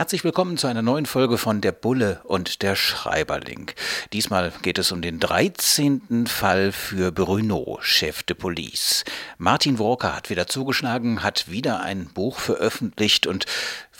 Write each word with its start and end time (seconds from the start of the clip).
Herzlich 0.00 0.24
willkommen 0.24 0.56
zu 0.56 0.66
einer 0.66 0.80
neuen 0.80 1.04
Folge 1.04 1.36
von 1.36 1.60
Der 1.60 1.72
Bulle 1.72 2.22
und 2.24 2.62
der 2.62 2.74
Schreiberling. 2.74 3.70
Diesmal 4.14 4.50
geht 4.62 4.78
es 4.78 4.92
um 4.92 5.02
den 5.02 5.20
13. 5.20 6.26
Fall 6.26 6.72
für 6.72 7.12
Bruno, 7.12 7.76
Chef 7.82 8.22
de 8.22 8.34
Police. 8.34 9.04
Martin 9.36 9.78
Walker 9.78 10.16
hat 10.16 10.30
wieder 10.30 10.46
zugeschlagen, 10.46 11.22
hat 11.22 11.50
wieder 11.50 11.80
ein 11.82 12.06
Buch 12.14 12.38
veröffentlicht 12.38 13.26
und 13.26 13.44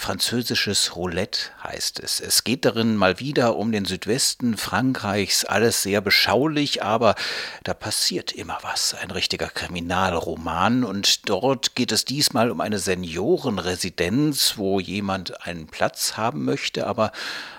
Französisches 0.00 0.96
Roulette 0.96 1.50
heißt 1.62 2.00
es. 2.00 2.20
Es 2.20 2.42
geht 2.42 2.64
darin 2.64 2.96
mal 2.96 3.20
wieder 3.20 3.56
um 3.56 3.70
den 3.70 3.84
Südwesten 3.84 4.56
Frankreichs, 4.56 5.44
alles 5.44 5.82
sehr 5.82 6.00
beschaulich, 6.00 6.82
aber 6.82 7.14
da 7.64 7.74
passiert 7.74 8.32
immer 8.32 8.58
was. 8.62 8.94
Ein 8.94 9.10
richtiger 9.10 9.48
Kriminalroman 9.48 10.84
und 10.84 11.28
dort 11.28 11.74
geht 11.74 11.92
es 11.92 12.06
diesmal 12.06 12.50
um 12.50 12.62
eine 12.62 12.78
Seniorenresidenz, 12.78 14.54
wo 14.56 14.80
jemand 14.80 15.46
einen 15.46 15.66
Platz 15.66 16.16
haben 16.16 16.46
möchte, 16.46 16.86
aber 16.86 17.12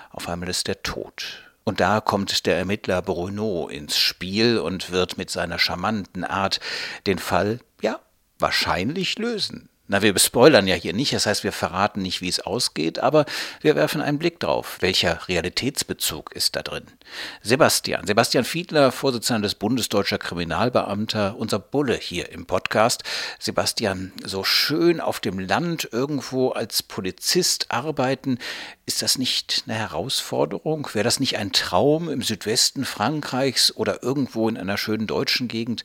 auf 0.09 0.27
einmal 0.27 0.49
ist 0.49 0.67
der 0.67 0.81
tot. 0.81 1.43
Und 1.63 1.79
da 1.79 2.01
kommt 2.01 2.47
der 2.47 2.57
Ermittler 2.57 3.03
Bruno 3.03 3.67
ins 3.67 3.99
Spiel 3.99 4.57
und 4.57 4.89
wird 4.89 5.15
mit 5.15 5.29
seiner 5.29 5.59
charmanten 5.59 6.23
Art 6.23 6.59
den 7.05 7.19
Fall, 7.19 7.59
ja, 7.81 7.99
wahrscheinlich 8.39 9.19
lösen. 9.19 9.69
Na, 9.91 10.01
wir 10.01 10.17
spoilern 10.17 10.67
ja 10.67 10.75
hier 10.75 10.93
nicht, 10.93 11.11
das 11.11 11.25
heißt, 11.25 11.43
wir 11.43 11.51
verraten 11.51 12.01
nicht, 12.01 12.21
wie 12.21 12.29
es 12.29 12.39
ausgeht, 12.39 12.99
aber 12.99 13.25
wir 13.59 13.75
werfen 13.75 13.99
einen 13.99 14.19
Blick 14.19 14.39
drauf. 14.39 14.77
Welcher 14.79 15.27
Realitätsbezug 15.27 16.31
ist 16.33 16.55
da 16.55 16.61
drin? 16.61 16.85
Sebastian, 17.41 18.07
Sebastian 18.07 18.45
Fiedler, 18.45 18.93
Vorsitzender 18.93 19.41
des 19.41 19.55
Bundesdeutscher 19.55 20.17
Kriminalbeamter, 20.17 21.35
unser 21.37 21.59
Bulle 21.59 21.97
hier 21.97 22.31
im 22.31 22.45
Podcast. 22.45 23.03
Sebastian, 23.37 24.13
so 24.23 24.45
schön 24.45 25.01
auf 25.01 25.19
dem 25.19 25.39
Land 25.39 25.89
irgendwo 25.91 26.51
als 26.51 26.83
Polizist 26.83 27.65
arbeiten, 27.67 28.39
ist 28.85 29.01
das 29.01 29.17
nicht 29.17 29.63
eine 29.67 29.77
Herausforderung? 29.77 30.87
Wäre 30.93 31.03
das 31.03 31.19
nicht 31.19 31.37
ein 31.37 31.51
Traum 31.51 32.09
im 32.09 32.21
Südwesten 32.21 32.85
Frankreichs 32.85 33.75
oder 33.75 34.03
irgendwo 34.03 34.47
in 34.47 34.55
einer 34.55 34.77
schönen 34.77 35.05
deutschen 35.05 35.49
Gegend, 35.49 35.83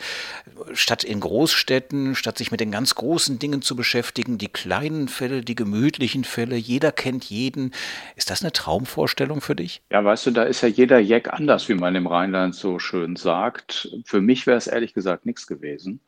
statt 0.75 1.03
in 1.03 1.19
Großstädten, 1.19 2.15
statt 2.15 2.39
sich 2.39 2.53
mit 2.53 2.61
den 2.61 2.71
ganz 2.71 2.95
großen 2.95 3.41
Dingen 3.41 3.63
zu 3.63 3.75
beschäftigen? 3.75 3.96
Beschäftigen, 3.97 4.37
die 4.37 4.49
kleinen 4.49 5.09
Fälle, 5.09 5.41
die 5.41 5.55
gemütlichen 5.55 6.25
Fälle, 6.25 6.57
jeder 6.57 6.93
kennt 6.93 7.25
jeden. 7.25 7.73
Ist 8.15 8.29
das 8.29 8.43
eine 8.43 8.53
Traumvorstellung 8.53 9.41
für 9.41 9.57
dich? 9.57 9.81
Ja, 9.91 10.05
weißt 10.05 10.27
du, 10.27 10.33
da 10.33 10.43
ist 10.43 10.61
ja 10.61 10.69
jeder 10.69 10.99
Jack 10.99 11.33
anders, 11.33 11.71
wie 11.71 11.75
man 11.75 11.95
im 11.95 12.07
Rheinland 12.07 12.55
so 12.55 12.79
schön 12.79 13.17
sagt. 13.17 13.89
Für 14.05 14.21
mich 14.21 14.47
wäre 14.47 14.59
es 14.59 14.67
ehrlich 14.67 14.93
gesagt 14.93 15.25
nichts 15.25 15.47
gewesen. 15.47 16.01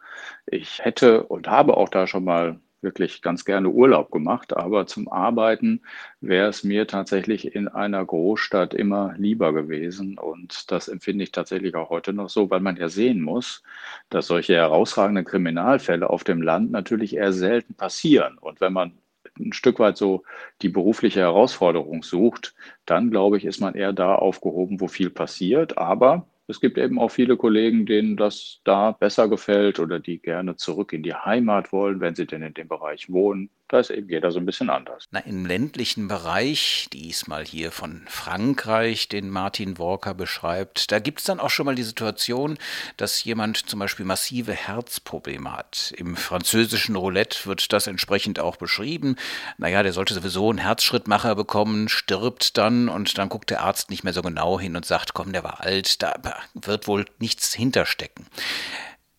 Ich 0.45 0.85
hätte 0.85 1.23
und 1.23 1.49
habe 1.49 1.79
auch 1.79 1.89
da 1.89 2.07
schon 2.07 2.25
mal 2.25 2.61
wirklich 2.81 3.23
ganz 3.23 3.45
gerne 3.45 3.69
Urlaub 3.69 4.11
gemacht, 4.11 4.57
aber 4.57 4.87
zum 4.87 5.09
Arbeiten 5.11 5.83
wäre 6.21 6.49
es 6.49 6.65
mir 6.65 6.87
tatsächlich 6.87 7.55
in 7.55 7.69
einer 7.69 8.05
Großstadt 8.05 8.75
immer 8.75 9.15
lieber 9.19 9.53
gewesen. 9.53 10.19
Und 10.19 10.71
das 10.71 10.89
empfinde 10.89 11.25
ich 11.25 11.33
tatsächlich 11.33 11.75
auch 11.75 11.91
heute 11.91 12.13
noch 12.13 12.29
so, 12.29 12.51
weil 12.51 12.61
man 12.61 12.77
ja 12.77 12.89
sehen 12.89 13.21
muss, 13.21 13.63
dass 14.11 14.27
solche 14.27 14.55
herausragenden 14.55 15.25
Kriminalfälle 15.25 16.09
auf 16.09 16.25
dem 16.25 16.43
Land 16.43 16.71
natürlich 16.71 17.17
eher 17.17 17.33
selten 17.33 17.75
passieren. 17.75 18.39
Und 18.39 18.61
wenn 18.61 18.73
man 18.73 18.93
ein 19.39 19.53
Stück 19.53 19.79
weit 19.79 19.97
so 19.97 20.25
die 20.63 20.69
berufliche 20.69 21.21
Herausforderung 21.21 22.03
sucht, 22.03 22.55
dann 22.87 23.11
glaube 23.11 23.37
ich, 23.39 23.45
ist 23.45 23.61
man 23.61 23.75
eher 23.75 23.93
da 23.93 24.15
aufgehoben, 24.15 24.81
wo 24.81 24.89
viel 24.89 25.11
passiert. 25.11 25.79
Aber 25.79 26.27
es 26.49 26.61
gibt 26.61 26.79
eben 26.79 26.99
auch 26.99 27.11
viele 27.11 27.37
Kollegen, 27.37 27.87
denen 27.87 28.17
das 28.17 28.61
da 28.65 28.93
besser 28.93 29.29
gefällt 29.29 29.79
oder 29.79 30.01
die 30.01 30.19
gerne 30.21 30.57
zurück 30.57 30.93
in 30.93 31.03
die 31.03 31.15
Heimat 31.15 31.73
wollen, 31.73 32.01
wenn 32.01 32.15
sie 32.15 32.27
denn 32.27 32.43
in 32.43 32.55
dem 32.55 32.69
Bereich 32.69 33.11
wohnen. 33.11 33.51
Da 33.69 33.81
ist 33.81 33.91
eben 33.91 34.09
jeder 34.09 34.31
so 34.31 34.39
ein 34.39 34.47
bisschen 34.47 34.71
anders. 34.71 35.05
Na, 35.11 35.21
im 35.21 35.45
ländlichen 35.45 36.09
Bereich, 36.09 36.89
diesmal 36.91 37.45
hier 37.45 37.71
von 37.71 38.03
Frankreich, 38.09 39.09
den 39.09 39.29
Martin 39.29 39.79
Walker 39.79 40.15
beschreibt, 40.15 40.91
da 40.91 41.01
gibt 41.01 41.19
es 41.19 41.27
dann 41.27 41.39
auch 41.39 41.51
schon 41.51 41.67
mal 41.67 41.75
die 41.75 41.83
Situation, 41.83 42.57
dass 42.97 43.23
jemand 43.25 43.69
zum 43.69 43.79
Beispiel 43.79 44.07
massive 44.07 44.55
Herzprobleme 44.55 45.53
hat. 45.53 45.93
Im 45.99 46.17
französischen 46.17 46.97
Roulette 46.97 47.45
wird 47.45 47.71
das 47.75 47.87
entsprechend 47.87 48.41
auch 48.41 48.57
beschrieben. 48.57 49.17
Naja, 49.59 49.83
der 49.83 49.93
sollte 49.93 50.15
sowieso 50.15 50.49
einen 50.49 50.59
Herzschrittmacher 50.59 51.35
bekommen, 51.35 51.91
stirbt 51.91 52.57
dann 52.57 52.89
und 52.89 53.19
dann 53.19 53.29
guckt 53.29 53.51
der 53.51 53.61
Arzt 53.61 53.91
nicht 53.91 54.03
mehr 54.03 54.15
so 54.15 54.23
genau 54.23 54.59
hin 54.59 54.77
und 54.77 54.87
sagt, 54.87 55.13
komm, 55.13 55.33
der 55.33 55.45
war 55.45 55.61
alt, 55.61 56.03
da 56.03 56.15
wird 56.55 56.87
wohl 56.87 57.05
nichts 57.19 57.53
hinterstecken. 57.53 58.27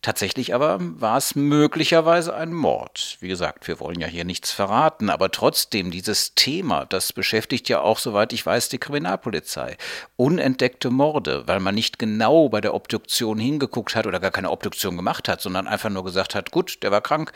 Tatsächlich 0.02 0.56
aber 0.56 0.78
war 0.80 1.18
es 1.18 1.36
möglicherweise 1.36 2.34
ein 2.34 2.54
Mord. 2.54 3.18
Wie 3.20 3.28
gesagt, 3.28 3.68
wir 3.68 3.82
wollen 3.82 4.00
ja 4.00 4.08
hier 4.08 4.24
nichts 4.24 4.50
verraten, 4.50 5.10
aber 5.10 5.30
trotzdem 5.30 5.92
dieses 5.92 6.36
Thema, 6.36 6.86
das 6.86 7.12
beschäftigt 7.12 7.68
ja 7.68 7.82
auch, 7.82 8.00
soweit 8.00 8.32
ich 8.32 8.46
weiß, 8.46 8.70
die 8.70 8.78
Kriminalpolizei. 8.78 9.76
Unentdeckte 10.16 10.90
Morde, 10.90 11.44
weil 11.48 11.60
man 11.60 11.76
nicht 11.76 12.00
genau 12.00 12.48
bei 12.48 12.62
der 12.62 12.76
Obduktion 12.76 13.40
hingeguckt 13.40 13.94
hat 13.94 14.08
oder 14.08 14.22
gar 14.22 14.32
keine 14.32 14.52
Obduktion 14.52 14.96
gemacht 14.96 15.28
hat, 15.28 15.42
sondern 15.42 15.68
einfach 15.68 15.90
nur 15.90 16.06
gesagt 16.06 16.34
hat, 16.34 16.52
gut, 16.52 16.82
der 16.82 16.92
war 16.92 17.02
krank, 17.02 17.34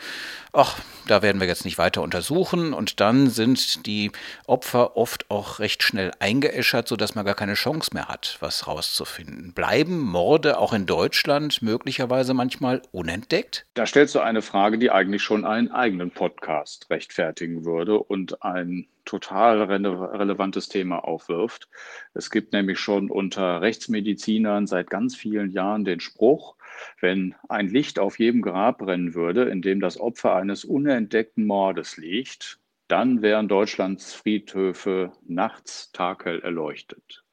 ach, 0.54 0.78
da 1.06 1.20
werden 1.20 1.42
wir 1.42 1.46
jetzt 1.46 1.66
nicht 1.66 1.76
weiter 1.76 2.00
untersuchen 2.00 2.72
und 2.72 2.98
dann 2.98 3.28
sind 3.28 3.84
die 3.84 4.10
Opfer 4.46 4.96
oft 4.96 5.30
auch 5.30 5.58
recht 5.58 5.82
schnell 5.82 6.12
eingeäschert, 6.18 6.88
sodass 6.88 7.14
man 7.14 7.26
gar 7.26 7.34
keine 7.34 7.54
Chance 7.54 7.90
mehr 7.92 8.08
hat, 8.08 8.38
was 8.40 8.66
rauszufinden. 8.66 9.52
Bleiben 9.52 10.00
Morde 10.00 10.56
auch 10.58 10.72
in 10.72 10.86
Deutschland 10.86 11.60
möglicherweise 11.60 12.32
manchmal 12.32 12.53
manchmal 12.54 12.82
unentdeckt? 12.92 13.66
Da 13.74 13.86
stellst 13.86 14.14
du 14.14 14.20
eine 14.20 14.42
Frage, 14.42 14.78
die 14.78 14.90
eigentlich 14.90 15.22
schon 15.22 15.44
einen 15.44 15.70
eigenen 15.70 16.10
Podcast 16.10 16.88
rechtfertigen 16.90 17.64
würde 17.64 17.98
und 17.98 18.42
ein 18.42 18.86
total 19.04 19.62
rele 19.62 20.12
relevantes 20.12 20.68
Thema 20.68 20.98
aufwirft. 20.98 21.68
Es 22.14 22.30
gibt 22.30 22.52
nämlich 22.52 22.78
schon 22.78 23.10
unter 23.10 23.60
Rechtsmedizinern 23.60 24.66
seit 24.66 24.88
ganz 24.88 25.16
vielen 25.16 25.50
Jahren 25.50 25.84
den 25.84 26.00
Spruch, 26.00 26.56
wenn 27.00 27.34
ein 27.48 27.68
Licht 27.68 27.98
auf 27.98 28.18
jedem 28.18 28.40
Grab 28.40 28.78
brennen 28.78 29.14
würde, 29.14 29.44
in 29.44 29.60
dem 29.60 29.80
das 29.80 29.98
Opfer 29.98 30.34
eines 30.36 30.64
unentdeckten 30.64 31.46
Mordes 31.46 31.96
liegt, 31.96 32.60
dann 32.88 33.22
wären 33.22 33.48
Deutschlands 33.48 34.14
Friedhöfe 34.14 35.12
nachts 35.26 35.90
taghell 35.92 36.40
erleuchtet. 36.40 37.23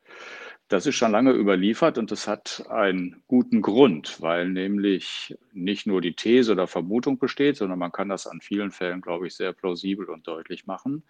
Das 0.72 0.86
ist 0.86 0.96
schon 0.96 1.12
lange 1.12 1.34
überliefert 1.34 1.98
und 1.98 2.12
das 2.12 2.30
hat 2.30 2.64
einen 2.70 3.24
guten 3.28 3.62
Grund, 3.62 4.22
weil 4.22 4.48
nämlich 4.48 5.38
nicht 5.52 5.86
nur 5.86 6.00
die 6.00 6.14
These 6.14 6.54
oder 6.54 6.66
Vermutung 6.66 7.20
besteht, 7.20 7.58
sondern 7.58 7.78
man 7.78 7.92
kann 7.92 8.08
das 8.08 8.26
an 8.26 8.40
vielen 8.40 8.72
Fällen, 8.72 9.02
glaube 9.02 9.28
ich, 9.28 9.36
sehr 9.36 9.52
plausibel 9.52 10.10
und 10.10 10.26
deutlich 10.28 10.68
machen, 10.68 11.04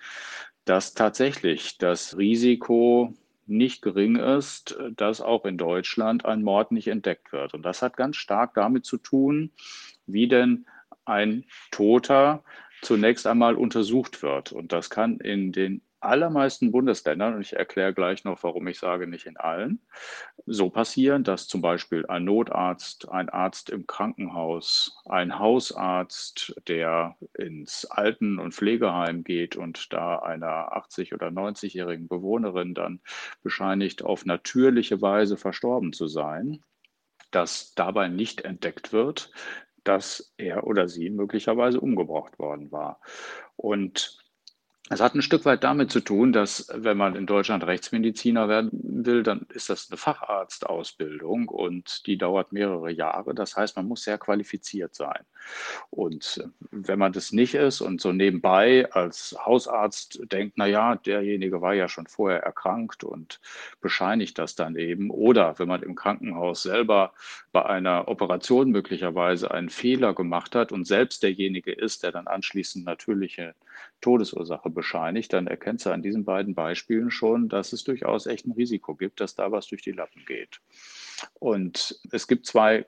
dass 0.66 0.96
tatsächlich 0.96 1.78
das 1.78 2.18
Risiko 2.18 3.14
nicht 3.46 3.84
gering 3.84 4.16
ist, 4.16 4.80
dass 4.98 5.22
auch 5.22 5.46
in 5.46 5.60
Deutschland 5.60 6.26
ein 6.26 6.42
Mord 6.42 6.72
nicht 6.72 6.88
entdeckt 6.88 7.32
wird. 7.32 7.54
Und 7.54 7.62
das 7.62 7.84
hat 7.84 7.96
ganz 7.96 8.16
stark 8.16 8.56
damit 8.56 8.84
zu 8.84 8.98
tun, 8.98 9.52
wie 10.08 10.28
denn 10.28 10.66
ein 11.06 11.46
Toter 11.70 12.44
zunächst 12.82 13.28
einmal 13.28 13.54
untersucht 13.54 14.24
wird. 14.24 14.54
Und 14.54 14.74
das 14.74 14.90
kann 14.90 15.20
in 15.20 15.52
den 15.52 15.84
allermeisten 16.02 16.72
Bundesländern, 16.72 17.36
und 17.36 17.42
ich 17.42 17.54
erkläre 17.54 17.94
gleich 17.94 18.24
noch, 18.24 18.44
warum 18.44 18.68
ich 18.68 18.80
sage 18.80 19.08
nicht 19.08 19.26
in 19.26 19.38
allen, 19.38 19.82
so 20.46 20.70
passieren, 20.70 21.24
dass 21.24 21.48
zum 21.48 21.62
Beispiel 21.62 22.06
ein 22.08 22.26
Notarzt, 22.26 23.10
ein 23.10 23.30
Arzt 23.30 23.70
im 23.70 23.88
Krankenhaus, 23.88 25.02
ein 25.06 25.40
Hausarzt, 25.40 26.56
der 26.68 27.16
ins 27.38 27.86
Alten- 27.86 28.40
und 28.40 28.54
Pflegeheim 28.54 29.24
geht 29.24 29.56
und 29.56 29.94
da 29.94 30.20
einer 30.20 30.74
80- 30.76 31.14
oder 31.14 31.28
90-jährigen 31.30 32.08
Bewohnerin 32.08 32.74
dann 32.74 33.02
bescheinigt, 33.44 34.04
auf 34.04 34.26
natürliche 34.26 35.02
Weise 35.02 35.38
verstorben 35.38 35.94
zu 35.94 36.08
sein, 36.08 36.64
dass 37.32 37.74
dabei 37.76 38.08
nicht 38.08 38.42
entdeckt 38.42 38.92
wird, 38.92 39.32
dass 39.84 40.34
er 40.38 40.68
oder 40.68 40.88
sie 40.88 41.10
möglicherweise 41.10 41.80
umgebracht 41.80 42.38
worden 42.40 42.72
war. 42.72 43.00
Und 43.56 44.21
Es 44.94 45.00
hat 45.00 45.16
ein 45.16 45.22
Stück 45.22 45.46
weit 45.46 45.64
damit 45.64 45.90
zu 45.90 46.02
tun, 46.02 46.34
dass 46.34 46.68
wenn 46.74 46.98
man 46.98 47.16
in 47.16 47.26
Deutschland 47.26 47.66
Rechtsmediziner 47.66 48.50
werden 48.50 48.72
will, 48.74 49.24
dann 49.24 49.46
ist 49.54 49.70
das 49.70 49.90
eine 49.90 49.96
Facharztausbildung 49.96 51.48
und 51.48 52.06
die 52.08 52.18
dauert 52.18 52.52
mehrere 52.52 52.92
Jahre. 52.92 53.34
Das 53.34 53.56
heißt, 53.56 53.78
man 53.78 53.88
muss 53.88 54.04
sehr 54.04 54.18
qualifiziert 54.18 54.94
sein. 54.94 55.24
Und 55.92 56.44
wenn 56.72 57.00
man 57.00 57.14
das 57.14 57.32
nicht 57.32 57.54
ist 57.56 57.80
und 57.80 58.02
so 58.02 58.12
nebenbei 58.12 58.92
als 58.92 59.34
Hausarzt 59.46 60.20
denkt, 60.30 60.56
na 60.58 60.66
ja, 60.66 60.98
derjenige 60.98 61.62
war 61.62 61.74
ja 61.74 61.88
schon 61.88 62.08
vorher 62.08 62.44
erkrankt 62.44 63.06
und 63.06 63.40
bescheinigt 63.80 64.40
das 64.40 64.56
dann 64.56 64.76
eben. 64.76 65.10
Oder 65.10 65.58
wenn 65.58 65.70
man 65.70 65.84
im 65.84 65.96
Krankenhaus 65.96 66.64
selber 66.64 67.14
bei 67.54 67.66
einer 67.66 68.10
Operation 68.10 68.72
möglicherweise 68.72 69.52
einen 69.52 69.70
Fehler 69.70 70.14
gemacht 70.14 70.54
hat 70.54 70.74
und 70.74 70.86
selbst 70.86 71.24
derjenige 71.24 71.72
ist, 71.72 72.04
der 72.04 72.12
dann 72.12 72.28
anschließend 72.28 72.84
natürliche 72.84 73.56
Todesursache 74.02 74.70
bescheinigt, 74.82 75.32
dann 75.34 75.46
erkennt 75.46 75.80
sie 75.80 75.94
an 75.94 76.02
diesen 76.02 76.26
beiden 76.26 76.56
Beispielen 76.56 77.12
schon, 77.12 77.50
dass 77.50 77.72
es 77.72 77.84
durchaus 77.84 78.26
echt 78.26 78.48
ein 78.48 78.54
Risiko 78.54 78.96
gibt, 78.96 79.22
dass 79.22 79.36
da 79.36 79.52
was 79.52 79.68
durch 79.68 79.84
die 79.84 79.92
Lappen 79.92 80.26
geht. 80.26 80.60
Und 81.40 82.00
es 82.12 82.28
gibt 82.28 82.48
zwei 82.48 82.88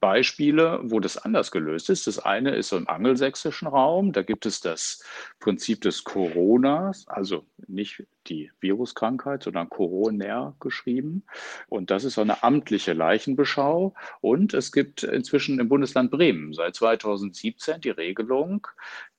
Beispiele, 0.00 0.80
wo 0.82 0.98
das 0.98 1.16
anders 1.16 1.52
gelöst 1.52 1.90
ist. 1.90 2.08
Das 2.08 2.18
eine 2.18 2.54
ist 2.56 2.70
so 2.70 2.76
im 2.76 2.88
angelsächsischen 2.88 3.68
Raum. 3.68 4.12
Da 4.12 4.22
gibt 4.22 4.46
es 4.46 4.60
das 4.60 5.02
Prinzip 5.38 5.80
des 5.80 6.02
Coronas, 6.02 7.06
also 7.06 7.46
nicht 7.68 8.04
die 8.26 8.50
Viruskrankheit, 8.60 9.44
sondern 9.44 9.70
Coroner 9.70 10.56
geschrieben. 10.60 11.24
Und 11.68 11.90
das 11.90 12.04
ist 12.04 12.14
so 12.14 12.20
eine 12.20 12.42
amtliche 12.42 12.92
Leichenbeschau. 12.94 13.94
Und 14.20 14.54
es 14.54 14.72
gibt 14.72 15.04
inzwischen 15.04 15.60
im 15.60 15.68
Bundesland 15.68 16.10
Bremen 16.10 16.52
seit 16.52 16.74
2017 16.74 17.80
die 17.80 17.90
Regelung, 17.90 18.66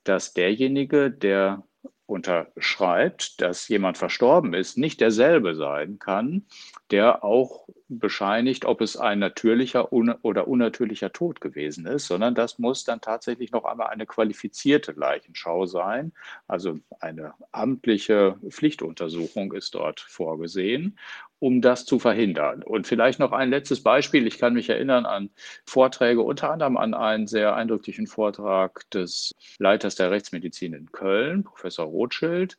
dass 0.04 0.33
derjenige, 0.33 1.12
der 1.12 1.63
unterschreibt, 2.09 3.41
dass 3.41 3.67
jemand 3.67 3.97
verstorben 3.97 4.53
ist, 4.53 4.77
nicht 4.77 5.01
derselbe 5.01 5.56
sein 5.56 6.00
kann, 6.00 6.45
der 6.91 7.23
auch 7.23 7.67
bescheinigt, 7.88 8.65
ob 8.65 8.81
es 8.81 8.97
ein 8.97 9.19
natürlicher 9.19 9.91
oder 9.91 10.47
unnatürlicher 10.47 11.11
Tod 11.11 11.41
gewesen 11.41 11.85
ist, 11.85 12.07
sondern 12.07 12.35
das 12.35 12.59
muss 12.59 12.83
dann 12.83 13.01
tatsächlich 13.01 13.51
noch 13.51 13.65
einmal 13.65 13.88
eine 13.88 14.06
qualifizierte 14.06 14.91
Leichenschau 14.91 15.65
sein. 15.65 16.13
Also 16.47 16.79
eine 17.00 17.33
amtliche 17.51 18.38
Pflichtuntersuchung 18.47 19.53
ist 19.53 19.73
dort 19.75 20.00
vorgesehen 20.00 20.97
um 21.39 21.62
das 21.62 21.86
zu 21.86 22.00
verhindern. 22.00 22.63
Und 22.63 22.86
vielleicht 22.86 23.19
noch 23.19 23.31
ein 23.31 23.50
letztes 23.50 23.81
Beispiel. 23.81 24.27
Ich 24.27 24.38
kann 24.38 24.53
mich 24.53 24.69
erinnern 24.69 25.06
an 25.06 25.30
Vorträge, 25.65 26.21
unter 26.21 26.51
anderem 26.51 26.77
an 26.77 26.94
einen 26.94 27.27
sehr 27.27 27.56
eindrücklichen 27.56 28.07
Vortrag 28.07 28.89
des 28.91 29.33
Leiters 29.57 29.95
der 29.95 30.12
Rechtsmedizin 30.12 30.74
in 30.74 30.91
Köln, 30.91 31.44
Professor 31.44 31.86
Rothschild, 31.86 32.57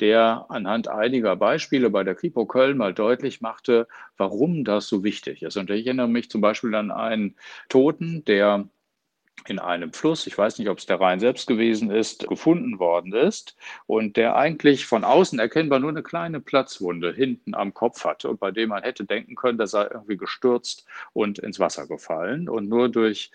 der 0.00 0.46
anhand 0.48 0.88
einiger 0.88 1.36
Beispiele 1.36 1.90
bei 1.90 2.04
der 2.04 2.14
Kripo 2.14 2.46
Köln 2.46 2.76
mal 2.78 2.94
deutlich 2.94 3.40
machte, 3.40 3.86
warum 4.16 4.64
das 4.64 4.88
so 4.88 5.04
wichtig 5.04 5.42
ist. 5.42 5.56
Und 5.56 5.70
ich 5.70 5.86
erinnere 5.86 6.08
mich 6.08 6.30
zum 6.30 6.40
Beispiel 6.40 6.74
an 6.74 6.90
einen 6.90 7.36
Toten, 7.68 8.24
der 8.24 8.68
in 9.46 9.58
einem 9.58 9.92
Fluss, 9.92 10.26
ich 10.26 10.36
weiß 10.36 10.58
nicht, 10.58 10.68
ob 10.68 10.78
es 10.78 10.86
der 10.86 11.00
Rhein 11.00 11.20
selbst 11.20 11.46
gewesen 11.46 11.90
ist, 11.90 12.28
gefunden 12.28 12.78
worden 12.78 13.12
ist 13.12 13.56
und 13.86 14.16
der 14.16 14.36
eigentlich 14.36 14.86
von 14.86 15.04
außen 15.04 15.38
erkennbar 15.38 15.78
nur 15.78 15.90
eine 15.90 16.02
kleine 16.02 16.40
Platzwunde 16.40 17.12
hinten 17.12 17.54
am 17.54 17.74
Kopf 17.74 18.04
hatte 18.04 18.28
und 18.28 18.40
bei 18.40 18.50
dem 18.50 18.70
man 18.70 18.82
hätte 18.82 19.04
denken 19.04 19.34
können, 19.34 19.58
der 19.58 19.66
sei 19.66 19.84
irgendwie 19.84 20.16
gestürzt 20.16 20.86
und 21.12 21.38
ins 21.38 21.58
Wasser 21.58 21.86
gefallen. 21.86 22.48
Und 22.48 22.68
nur 22.68 22.88
durch 22.88 23.30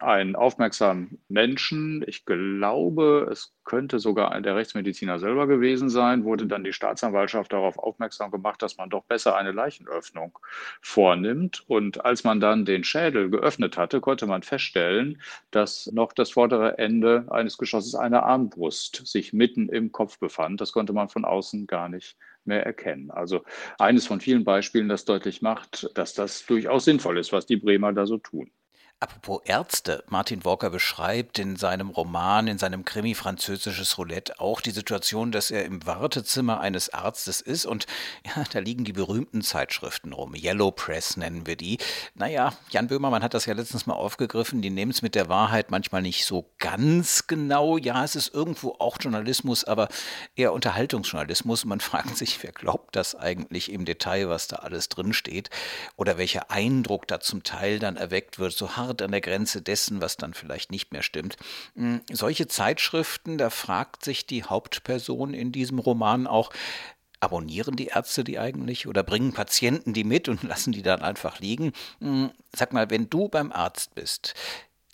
einen 0.00 0.36
aufmerksamen 0.36 1.18
Menschen, 1.28 2.04
ich 2.06 2.24
glaube, 2.24 3.28
es 3.30 3.52
könnte 3.66 3.98
sogar 3.98 4.40
der 4.40 4.56
Rechtsmediziner 4.56 5.18
selber 5.18 5.46
gewesen 5.46 5.90
sein, 5.90 6.24
wurde 6.24 6.46
dann 6.46 6.64
die 6.64 6.72
Staatsanwaltschaft 6.72 7.52
darauf 7.52 7.78
aufmerksam 7.78 8.30
gemacht, 8.30 8.62
dass 8.62 8.78
man 8.78 8.88
doch 8.88 9.04
besser 9.04 9.36
eine 9.36 9.52
Leichenöffnung 9.52 10.38
vornimmt. 10.80 11.64
Und 11.68 12.04
als 12.04 12.24
man 12.24 12.40
dann 12.40 12.64
den 12.64 12.84
Schädel 12.84 13.28
geöffnet 13.28 13.76
hatte, 13.76 14.00
konnte 14.00 14.26
man 14.26 14.42
feststellen, 14.42 15.20
dass 15.50 15.90
noch 15.92 16.14
das 16.14 16.30
vordere 16.30 16.78
Ende 16.78 17.26
eines 17.30 17.58
Geschosses 17.58 17.94
einer 17.94 18.22
Armbrust 18.22 19.06
sich 19.06 19.32
mitten 19.34 19.68
im 19.68 19.92
Kopf 19.92 20.18
befand. 20.18 20.60
Das 20.60 20.72
konnte 20.72 20.94
man 20.94 21.08
von 21.08 21.24
außen 21.24 21.66
gar 21.66 21.88
nicht 21.88 22.16
mehr 22.44 22.64
erkennen. 22.64 23.10
Also 23.10 23.44
eines 23.78 24.06
von 24.06 24.20
vielen 24.20 24.44
Beispielen, 24.44 24.88
das 24.88 25.04
deutlich 25.04 25.42
macht, 25.42 25.90
dass 25.94 26.14
das 26.14 26.46
durchaus 26.46 26.84
sinnvoll 26.84 27.18
ist, 27.18 27.32
was 27.32 27.46
die 27.46 27.56
Bremer 27.56 27.92
da 27.92 28.06
so 28.06 28.18
tun. 28.18 28.50
Apropos 28.98 29.42
Ärzte, 29.44 30.02
Martin 30.08 30.42
Walker 30.46 30.70
beschreibt 30.70 31.38
in 31.38 31.56
seinem 31.56 31.90
Roman, 31.90 32.48
in 32.48 32.56
seinem 32.56 32.86
Krimi 32.86 33.14
Französisches 33.14 33.98
Roulette 33.98 34.40
auch 34.40 34.62
die 34.62 34.70
Situation, 34.70 35.32
dass 35.32 35.50
er 35.50 35.66
im 35.66 35.84
Wartezimmer 35.84 36.60
eines 36.60 36.88
Arztes 36.94 37.42
ist 37.42 37.66
und 37.66 37.84
ja, 38.24 38.42
da 38.50 38.58
liegen 38.58 38.84
die 38.84 38.94
berühmten 38.94 39.42
Zeitschriften 39.42 40.14
rum. 40.14 40.34
Yellow 40.34 40.70
Press 40.70 41.18
nennen 41.18 41.46
wir 41.46 41.56
die. 41.56 41.76
Naja, 42.14 42.54
Jan 42.70 42.86
Böhmermann 42.86 43.22
hat 43.22 43.34
das 43.34 43.44
ja 43.44 43.52
letztens 43.52 43.84
mal 43.84 43.92
aufgegriffen, 43.92 44.62
die 44.62 44.70
nehmen 44.70 44.92
es 44.92 45.02
mit 45.02 45.14
der 45.14 45.28
Wahrheit 45.28 45.70
manchmal 45.70 46.00
nicht 46.00 46.24
so 46.24 46.50
ganz 46.56 47.26
genau. 47.26 47.76
Ja, 47.76 48.02
es 48.02 48.16
ist 48.16 48.32
irgendwo 48.32 48.76
auch 48.78 48.96
Journalismus, 48.98 49.64
aber 49.64 49.88
eher 50.36 50.54
Unterhaltungsjournalismus. 50.54 51.66
Man 51.66 51.80
fragt 51.80 52.16
sich, 52.16 52.42
wer 52.42 52.52
glaubt 52.52 52.96
das 52.96 53.14
eigentlich 53.14 53.70
im 53.70 53.84
Detail, 53.84 54.30
was 54.30 54.48
da 54.48 54.56
alles 54.56 54.88
drinsteht 54.88 55.50
oder 55.96 56.16
welcher 56.16 56.50
Eindruck 56.50 57.06
da 57.06 57.20
zum 57.20 57.42
Teil 57.42 57.78
dann 57.78 57.98
erweckt 57.98 58.38
wird, 58.38 58.54
so 58.54 58.74
hart 58.74 58.85
hart 58.86 59.02
an 59.02 59.10
der 59.10 59.20
Grenze 59.20 59.62
dessen, 59.62 60.00
was 60.00 60.16
dann 60.16 60.34
vielleicht 60.34 60.70
nicht 60.70 60.92
mehr 60.92 61.02
stimmt. 61.02 61.36
Hm, 61.74 62.00
solche 62.12 62.46
Zeitschriften, 62.46 63.38
da 63.38 63.50
fragt 63.50 64.04
sich 64.04 64.26
die 64.26 64.44
Hauptperson 64.44 65.34
in 65.34 65.52
diesem 65.52 65.78
Roman 65.78 66.26
auch, 66.26 66.50
abonnieren 67.20 67.76
die 67.76 67.86
Ärzte 67.86 68.24
die 68.24 68.38
eigentlich 68.38 68.86
oder 68.86 69.02
bringen 69.02 69.32
Patienten 69.32 69.94
die 69.94 70.04
mit 70.04 70.28
und 70.28 70.42
lassen 70.44 70.72
die 70.72 70.82
dann 70.82 71.02
einfach 71.02 71.40
liegen? 71.40 71.72
Hm, 72.00 72.30
sag 72.54 72.72
mal, 72.72 72.90
wenn 72.90 73.10
du 73.10 73.28
beim 73.28 73.52
Arzt 73.52 73.94
bist, 73.94 74.34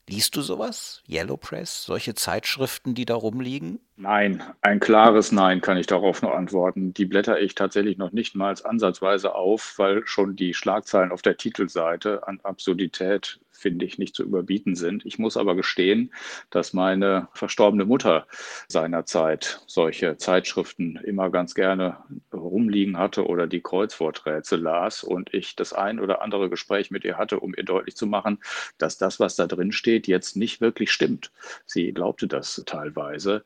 Liest 0.08 0.34
du 0.34 0.42
sowas? 0.42 1.00
Yellow 1.08 1.36
Press? 1.36 1.84
Solche 1.84 2.14
Zeitschriften, 2.14 2.94
die 2.94 3.04
da 3.04 3.14
rumliegen? 3.14 3.78
Nein, 4.02 4.42
ein 4.62 4.80
klares 4.80 5.30
Nein 5.30 5.60
kann 5.60 5.76
ich 5.76 5.86
darauf 5.86 6.22
nur 6.22 6.34
antworten. 6.34 6.92
Die 6.92 7.04
blätter 7.04 7.40
ich 7.40 7.54
tatsächlich 7.54 7.98
noch 7.98 8.10
nicht 8.10 8.34
mal 8.34 8.52
ansatzweise 8.64 9.36
auf, 9.36 9.74
weil 9.78 10.04
schon 10.08 10.34
die 10.34 10.54
Schlagzeilen 10.54 11.12
auf 11.12 11.22
der 11.22 11.36
Titelseite 11.36 12.26
an 12.26 12.40
Absurdität 12.42 13.38
finde 13.62 13.86
ich, 13.86 13.96
nicht 13.96 14.14
zu 14.14 14.24
überbieten 14.24 14.74
sind. 14.74 15.06
Ich 15.06 15.18
muss 15.18 15.36
aber 15.36 15.54
gestehen, 15.54 16.12
dass 16.50 16.72
meine 16.72 17.28
verstorbene 17.32 17.84
Mutter 17.84 18.26
seinerzeit 18.68 19.62
solche 19.66 20.16
Zeitschriften 20.16 20.96
immer 20.96 21.30
ganz 21.30 21.54
gerne 21.54 21.96
rumliegen 22.32 22.98
hatte 22.98 23.26
oder 23.26 23.46
die 23.46 23.60
Kreuzworträtsel 23.60 24.60
las 24.60 25.04
und 25.04 25.32
ich 25.32 25.54
das 25.56 25.72
ein 25.72 26.00
oder 26.00 26.22
andere 26.22 26.50
Gespräch 26.50 26.90
mit 26.90 27.04
ihr 27.04 27.16
hatte, 27.16 27.40
um 27.40 27.54
ihr 27.56 27.64
deutlich 27.64 27.96
zu 27.96 28.06
machen, 28.06 28.38
dass 28.78 28.98
das, 28.98 29.20
was 29.20 29.36
da 29.36 29.46
drin 29.46 29.72
steht, 29.72 30.08
jetzt 30.08 30.36
nicht 30.36 30.60
wirklich 30.60 30.90
stimmt. 30.90 31.30
Sie 31.64 31.92
glaubte 31.92 32.26
das 32.26 32.62
teilweise 32.66 33.44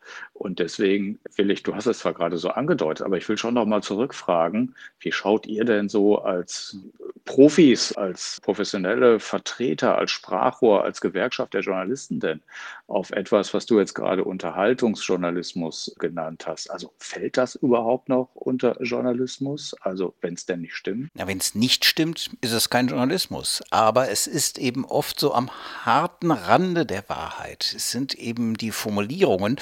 deswegen 0.54 1.19
will 1.34 1.50
ich, 1.50 1.62
du 1.62 1.75
hast 1.75 1.87
es 1.87 1.98
zwar 1.98 2.14
gerade 2.14 2.38
so 2.38 2.50
angedeutet, 2.50 3.04
aber 3.04 3.16
ich 3.16 3.28
will 3.28 3.37
schon 3.37 3.54
noch 3.54 3.66
mal 3.66 3.82
zurückfragen, 3.82 4.75
wie 5.00 5.12
schaut 5.12 5.46
ihr 5.46 5.64
denn 5.64 5.88
so 5.88 6.19
als 6.19 6.78
Profis, 7.25 7.93
als 7.93 8.40
professionelle 8.40 9.19
Vertreter, 9.19 9.98
als 9.98 10.12
Sprachrohr, 10.12 10.85
als 10.85 11.00
Gewerkschaft 11.00 11.54
der 11.54 11.62
Journalisten 11.62 12.21
denn 12.21 12.40
auf 12.87 13.11
etwas, 13.11 13.52
was 13.52 13.66
du 13.66 13.80
jetzt 13.80 13.94
gerade 13.94 14.23
Unterhaltungsjournalismus 14.25 15.97
genannt 15.99 16.47
hast? 16.47 16.71
Also 16.71 16.92
fällt 16.99 17.37
das 17.37 17.56
überhaupt 17.56 18.09
noch 18.09 18.28
unter 18.35 18.80
Journalismus? 18.80 19.75
Also 19.80 20.14
wenn 20.21 20.35
es 20.35 20.47
denn 20.47 20.61
nicht 20.61 20.76
stimmt? 20.76 21.11
Ja, 21.14 21.26
wenn 21.26 21.38
es 21.38 21.56
nicht 21.56 21.85
stimmt, 21.85 22.30
ist 22.40 22.52
es 22.52 22.71
kein 22.71 22.87
Journalismus. 22.87 23.62
Aber 23.71 24.09
es 24.09 24.28
ist 24.28 24.59
eben 24.59 24.85
oft 24.85 25.18
so 25.18 25.35
am 25.35 25.50
harten 25.85 26.30
Rande 26.30 26.87
der 26.87 27.09
Wahrheit. 27.09 27.75
Es 27.76 27.90
sind 27.90 28.14
eben 28.14 28.56
die 28.56 28.71
Formulierungen, 28.71 29.56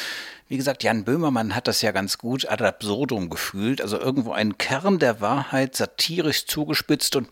wie 0.48 0.56
gesagt, 0.58 0.82
Jan 0.82 1.04
Böhmermann 1.04 1.54
hat 1.54 1.68
das 1.68 1.80
ja 1.80 1.90
ganz 1.90 2.18
gut 2.18 2.48
ad 2.48 2.62
absurdum 2.62 3.30
gefühlt, 3.30 3.80
also 3.80 3.98
irgendwo 3.98 4.32
einen 4.32 4.58
Kern 4.58 4.98
der 4.98 5.20
Wahrheit 5.20 5.74
satirisch 5.74 6.46
zugespitzt. 6.46 7.16
Und 7.16 7.28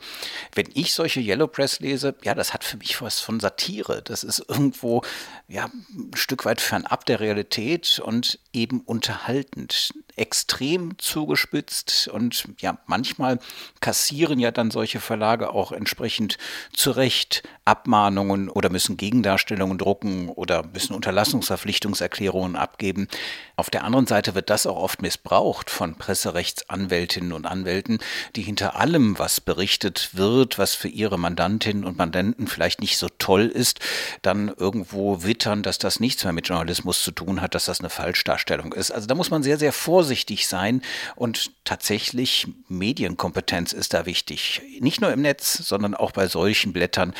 wenn 0.54 0.68
ich 0.72 0.94
solche 0.94 1.20
Yellow 1.20 1.46
Press 1.46 1.80
lese, 1.80 2.14
ja, 2.22 2.34
das 2.34 2.54
hat 2.54 2.64
für 2.64 2.78
mich 2.78 3.02
was 3.02 3.20
von 3.20 3.38
Satire. 3.38 4.02
Das 4.02 4.24
ist 4.24 4.44
irgendwo, 4.48 5.02
ja, 5.46 5.70
ein 5.94 6.10
Stück 6.14 6.44
weit 6.46 6.60
fernab 6.60 7.04
der 7.04 7.20
Realität 7.20 8.00
und 8.02 8.38
eben 8.52 8.80
unterhaltend. 8.80 9.92
Extrem 10.16 10.98
zugespitzt 10.98 12.08
und 12.08 12.44
ja, 12.58 12.78
manchmal 12.86 13.38
kassieren 13.80 14.38
ja 14.38 14.50
dann 14.50 14.70
solche 14.70 15.00
Verlage 15.00 15.50
auch 15.50 15.72
entsprechend 15.72 16.38
zu 16.72 16.90
Recht 16.90 17.42
Abmahnungen 17.64 18.48
oder 18.48 18.70
müssen 18.70 18.96
Gegendarstellungen 18.96 19.78
drucken 19.78 20.28
oder 20.28 20.64
müssen 20.64 20.94
Unterlassungsverpflichtungserklärungen 20.94 22.56
abgeben. 22.56 23.08
Auf 23.56 23.70
der 23.70 23.84
anderen 23.84 24.06
Seite 24.06 24.34
wird 24.34 24.50
das 24.50 24.66
auch 24.66 24.76
oft 24.76 25.00
missbraucht 25.00 25.70
von 25.70 25.96
Presserechtsanwältinnen 25.96 27.32
und 27.32 27.46
Anwälten, 27.46 27.98
die 28.34 28.42
hinter 28.42 28.76
allem, 28.76 29.18
was 29.18 29.40
berichtet 29.40 30.10
wird, 30.12 30.58
was 30.58 30.74
für 30.74 30.88
ihre 30.88 31.18
Mandantinnen 31.18 31.84
und 31.84 31.98
Mandanten 31.98 32.48
vielleicht 32.48 32.80
nicht 32.80 32.98
so 32.98 33.08
toll 33.18 33.46
ist, 33.46 33.78
dann 34.22 34.48
irgendwo 34.48 35.22
wittern, 35.22 35.62
dass 35.62 35.78
das 35.78 36.00
nichts 36.00 36.24
mehr 36.24 36.32
mit 36.32 36.48
Journalismus 36.48 37.02
zu 37.02 37.12
tun 37.12 37.40
hat, 37.40 37.54
dass 37.54 37.66
das 37.66 37.80
eine 37.80 37.90
Falschdarstellung 37.90 38.72
ist. 38.72 38.90
Also 38.90 39.06
da 39.06 39.14
muss 39.14 39.30
man 39.30 39.42
sehr, 39.42 39.58
sehr 39.58 39.72
vorsichtig 39.72 40.01
sein 40.46 40.82
und 41.16 41.50
tatsächlich 41.64 42.46
Medienkompetenz 42.68 43.72
ist 43.72 43.94
da 43.94 44.06
wichtig. 44.06 44.62
Nicht 44.80 45.00
nur 45.00 45.12
im 45.12 45.22
Netz, 45.22 45.52
sondern 45.52 45.94
auch 45.94 46.12
bei 46.12 46.26
solchen 46.26 46.72
Blättern 46.72 47.14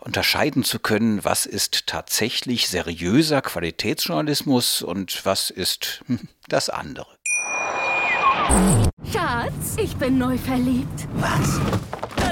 unterscheiden 0.00 0.64
zu 0.64 0.78
können, 0.78 1.24
was 1.24 1.46
ist 1.46 1.86
tatsächlich 1.86 2.68
seriöser 2.68 3.42
Qualitätsjournalismus 3.42 4.82
und 4.82 5.24
was 5.24 5.50
ist 5.50 6.04
das 6.48 6.70
andere. 6.70 7.06
Schatz, 9.12 9.76
ich 9.76 9.94
bin 9.96 10.18
neu 10.18 10.38
verliebt. 10.38 11.06
Was? 11.14 11.60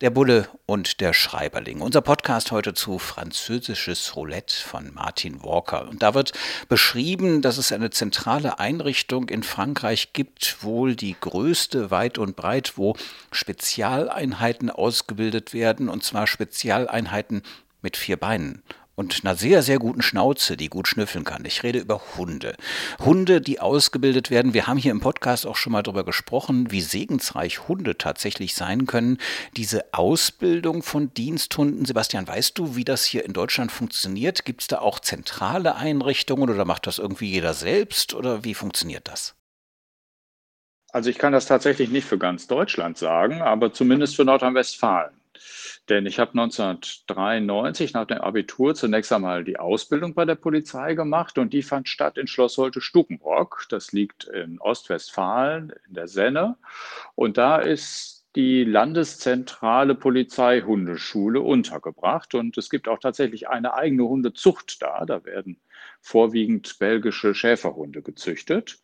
Der 0.00 0.10
Bulle 0.10 0.46
und 0.64 1.00
der 1.00 1.12
Schreiberling. 1.12 1.80
Unser 1.80 2.02
Podcast 2.02 2.52
heute 2.52 2.72
zu 2.72 3.00
Französisches 3.00 4.14
Roulette 4.14 4.54
von 4.54 4.94
Martin 4.94 5.42
Walker. 5.42 5.88
Und 5.88 6.04
da 6.04 6.14
wird 6.14 6.30
beschrieben, 6.68 7.42
dass 7.42 7.58
es 7.58 7.72
eine 7.72 7.90
zentrale 7.90 8.60
Einrichtung 8.60 9.28
in 9.28 9.42
Frankreich 9.42 10.12
gibt, 10.12 10.62
wohl 10.62 10.94
die 10.94 11.16
größte 11.20 11.90
weit 11.90 12.16
und 12.16 12.36
breit, 12.36 12.74
wo 12.76 12.94
Spezialeinheiten 13.32 14.70
ausgebildet 14.70 15.52
werden, 15.52 15.88
und 15.88 16.04
zwar 16.04 16.28
Spezialeinheiten 16.28 17.42
mit 17.82 17.96
vier 17.96 18.18
Beinen 18.18 18.62
und 18.98 19.20
einer 19.22 19.36
sehr, 19.36 19.62
sehr 19.62 19.78
guten 19.78 20.02
Schnauze, 20.02 20.56
die 20.56 20.68
gut 20.68 20.88
schnüffeln 20.88 21.24
kann. 21.24 21.44
Ich 21.44 21.62
rede 21.62 21.78
über 21.78 22.02
Hunde. 22.16 22.56
Hunde, 22.98 23.40
die 23.40 23.60
ausgebildet 23.60 24.28
werden. 24.28 24.54
Wir 24.54 24.66
haben 24.66 24.76
hier 24.76 24.90
im 24.90 24.98
Podcast 24.98 25.46
auch 25.46 25.54
schon 25.54 25.70
mal 25.72 25.84
darüber 25.84 26.02
gesprochen, 26.02 26.72
wie 26.72 26.80
segensreich 26.80 27.68
Hunde 27.68 27.96
tatsächlich 27.96 28.56
sein 28.56 28.86
können. 28.86 29.18
Diese 29.56 29.84
Ausbildung 29.94 30.82
von 30.82 31.14
Diensthunden, 31.14 31.84
Sebastian, 31.84 32.26
weißt 32.26 32.58
du, 32.58 32.74
wie 32.74 32.84
das 32.84 33.04
hier 33.04 33.24
in 33.24 33.34
Deutschland 33.34 33.70
funktioniert? 33.70 34.44
Gibt 34.44 34.62
es 34.62 34.66
da 34.66 34.80
auch 34.80 34.98
zentrale 34.98 35.76
Einrichtungen 35.76 36.50
oder 36.50 36.64
macht 36.64 36.88
das 36.88 36.98
irgendwie 36.98 37.30
jeder 37.30 37.54
selbst 37.54 38.14
oder 38.14 38.42
wie 38.42 38.54
funktioniert 38.54 39.06
das? 39.06 39.36
Also 40.90 41.08
ich 41.08 41.18
kann 41.18 41.32
das 41.32 41.46
tatsächlich 41.46 41.90
nicht 41.90 42.08
für 42.08 42.18
ganz 42.18 42.48
Deutschland 42.48 42.98
sagen, 42.98 43.42
aber 43.42 43.72
zumindest 43.72 44.16
für 44.16 44.24
Nordrhein-Westfalen. 44.24 45.12
Denn 45.88 46.04
ich 46.04 46.18
habe 46.18 46.32
1993 46.32 47.94
nach 47.94 48.06
dem 48.06 48.18
Abitur 48.18 48.74
zunächst 48.74 49.12
einmal 49.12 49.44
die 49.44 49.58
Ausbildung 49.58 50.14
bei 50.14 50.26
der 50.26 50.34
Polizei 50.34 50.94
gemacht 50.94 51.38
und 51.38 51.52
die 51.52 51.62
fand 51.62 51.88
statt 51.88 52.18
in 52.18 52.26
Schloss 52.26 52.58
Holte-Stukenbrock. 52.58 53.66
Das 53.70 53.92
liegt 53.92 54.24
in 54.24 54.60
Ostwestfalen 54.60 55.72
in 55.86 55.94
der 55.94 56.08
Senne. 56.08 56.56
Und 57.14 57.38
da 57.38 57.58
ist 57.58 58.26
die 58.36 58.64
Landeszentrale 58.64 59.94
Polizei 59.94 60.60
Hundeschule 60.60 61.40
untergebracht. 61.40 62.34
Und 62.34 62.58
es 62.58 62.68
gibt 62.68 62.86
auch 62.86 62.98
tatsächlich 62.98 63.48
eine 63.48 63.74
eigene 63.74 64.04
Hundezucht 64.04 64.82
da. 64.82 65.06
Da 65.06 65.24
werden 65.24 65.58
vorwiegend 66.02 66.78
belgische 66.78 67.34
Schäferhunde 67.34 68.02
gezüchtet. 68.02 68.78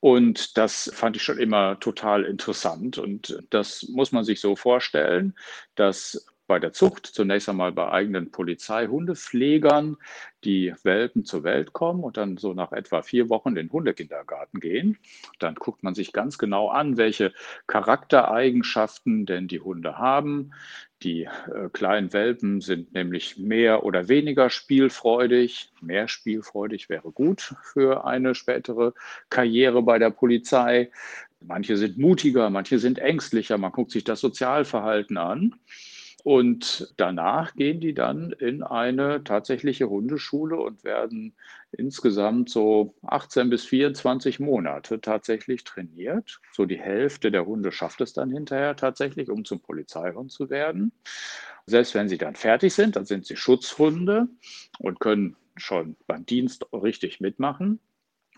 Und 0.00 0.58
das 0.58 0.90
fand 0.94 1.16
ich 1.16 1.22
schon 1.22 1.38
immer 1.38 1.80
total 1.80 2.24
interessant. 2.24 2.98
Und 2.98 3.42
das 3.48 3.84
muss 3.88 4.12
man 4.12 4.22
sich 4.22 4.38
so 4.38 4.54
vorstellen, 4.54 5.34
dass 5.74 6.26
bei 6.54 6.60
der 6.60 6.72
Zucht, 6.72 7.06
zunächst 7.06 7.48
einmal 7.48 7.72
bei 7.72 7.90
eigenen 7.90 8.30
Polizeihundepflegern, 8.30 9.96
die 10.44 10.72
Welpen 10.84 11.24
zur 11.24 11.42
Welt 11.42 11.72
kommen 11.72 12.04
und 12.04 12.16
dann 12.16 12.36
so 12.36 12.54
nach 12.54 12.70
etwa 12.70 13.02
vier 13.02 13.28
Wochen 13.28 13.48
in 13.48 13.54
den 13.56 13.72
Hundekindergarten 13.72 14.60
gehen. 14.60 14.96
Dann 15.40 15.56
guckt 15.56 15.82
man 15.82 15.96
sich 15.96 16.12
ganz 16.12 16.38
genau 16.38 16.68
an, 16.68 16.96
welche 16.96 17.32
Charaktereigenschaften 17.66 19.26
denn 19.26 19.48
die 19.48 19.58
Hunde 19.58 19.98
haben. 19.98 20.52
Die 21.02 21.24
äh, 21.24 21.70
kleinen 21.72 22.12
Welpen 22.12 22.60
sind 22.60 22.94
nämlich 22.94 23.36
mehr 23.36 23.82
oder 23.82 24.06
weniger 24.06 24.48
spielfreudig. 24.48 25.72
Mehr 25.80 26.06
spielfreudig 26.06 26.88
wäre 26.88 27.10
gut 27.10 27.56
für 27.64 28.06
eine 28.06 28.36
spätere 28.36 28.94
Karriere 29.28 29.82
bei 29.82 29.98
der 29.98 30.10
Polizei. 30.10 30.92
Manche 31.40 31.76
sind 31.76 31.98
mutiger, 31.98 32.48
manche 32.48 32.78
sind 32.78 33.00
ängstlicher. 33.00 33.58
Man 33.58 33.72
guckt 33.72 33.90
sich 33.90 34.04
das 34.04 34.20
Sozialverhalten 34.20 35.18
an. 35.18 35.56
Und 36.24 36.94
danach 36.96 37.54
gehen 37.54 37.80
die 37.80 37.92
dann 37.92 38.32
in 38.32 38.62
eine 38.62 39.22
tatsächliche 39.24 39.90
Hundeschule 39.90 40.56
und 40.56 40.82
werden 40.82 41.36
insgesamt 41.70 42.48
so 42.48 42.94
18 43.06 43.50
bis 43.50 43.66
24 43.66 44.40
Monate 44.40 45.02
tatsächlich 45.02 45.64
trainiert. 45.64 46.40
So 46.50 46.64
die 46.64 46.80
Hälfte 46.80 47.30
der 47.30 47.44
Hunde 47.44 47.72
schafft 47.72 48.00
es 48.00 48.14
dann 48.14 48.30
hinterher 48.30 48.74
tatsächlich, 48.74 49.28
um 49.28 49.44
zum 49.44 49.60
Polizeihund 49.60 50.32
zu 50.32 50.48
werden. 50.48 50.92
Selbst 51.66 51.94
wenn 51.94 52.08
sie 52.08 52.18
dann 52.18 52.36
fertig 52.36 52.72
sind, 52.72 52.96
dann 52.96 53.04
sind 53.04 53.26
sie 53.26 53.36
Schutzhunde 53.36 54.26
und 54.78 55.00
können 55.00 55.36
schon 55.56 55.94
beim 56.06 56.24
Dienst 56.24 56.64
richtig 56.72 57.20
mitmachen. 57.20 57.80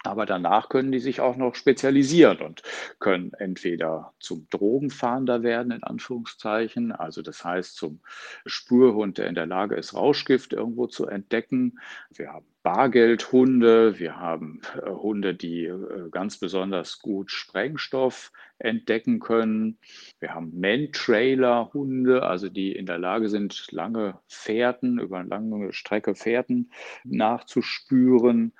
Aber 0.06 0.26
danach 0.26 0.68
können 0.68 0.92
die 0.92 0.98
sich 0.98 1.20
auch 1.20 1.36
noch 1.36 1.54
spezialisieren 1.54 2.38
und 2.38 2.62
können 2.98 3.32
entweder 3.34 4.14
zum 4.20 4.46
Drogenfahnder 4.50 5.42
werden, 5.42 5.72
in 5.72 5.82
Anführungszeichen, 5.82 6.92
also 6.92 7.22
das 7.22 7.44
heißt 7.44 7.76
zum 7.76 8.00
Spürhund, 8.46 9.18
der 9.18 9.28
in 9.28 9.34
der 9.34 9.46
Lage 9.46 9.75
ist, 9.76 9.94
Rauschgift 9.94 10.52
irgendwo 10.52 10.86
zu 10.86 11.06
entdecken. 11.06 11.78
Wir 12.10 12.32
haben 12.32 12.46
Bargeldhunde, 12.66 14.00
wir 14.00 14.18
haben 14.18 14.60
äh, 14.75 14.90
Hunde, 14.90 15.36
die 15.36 15.66
äh, 15.66 16.10
ganz 16.10 16.38
besonders 16.38 16.98
gut 17.00 17.30
Sprengstoff 17.30 18.32
entdecken 18.58 19.20
können. 19.20 19.78
Wir 20.18 20.34
haben 20.34 20.58
Man-Trailer-Hunde, 20.58 22.25
also 22.25 22.48
die 22.48 22.72
in 22.72 22.86
der 22.86 22.98
Lage 22.98 23.28
sind, 23.28 23.70
lange 23.70 24.18
Fährten, 24.26 24.98
über 24.98 25.18
eine 25.18 25.28
lange 25.28 25.72
Strecke 25.72 26.16
Fährten 26.16 26.72
nachzuspüren. 27.04 28.52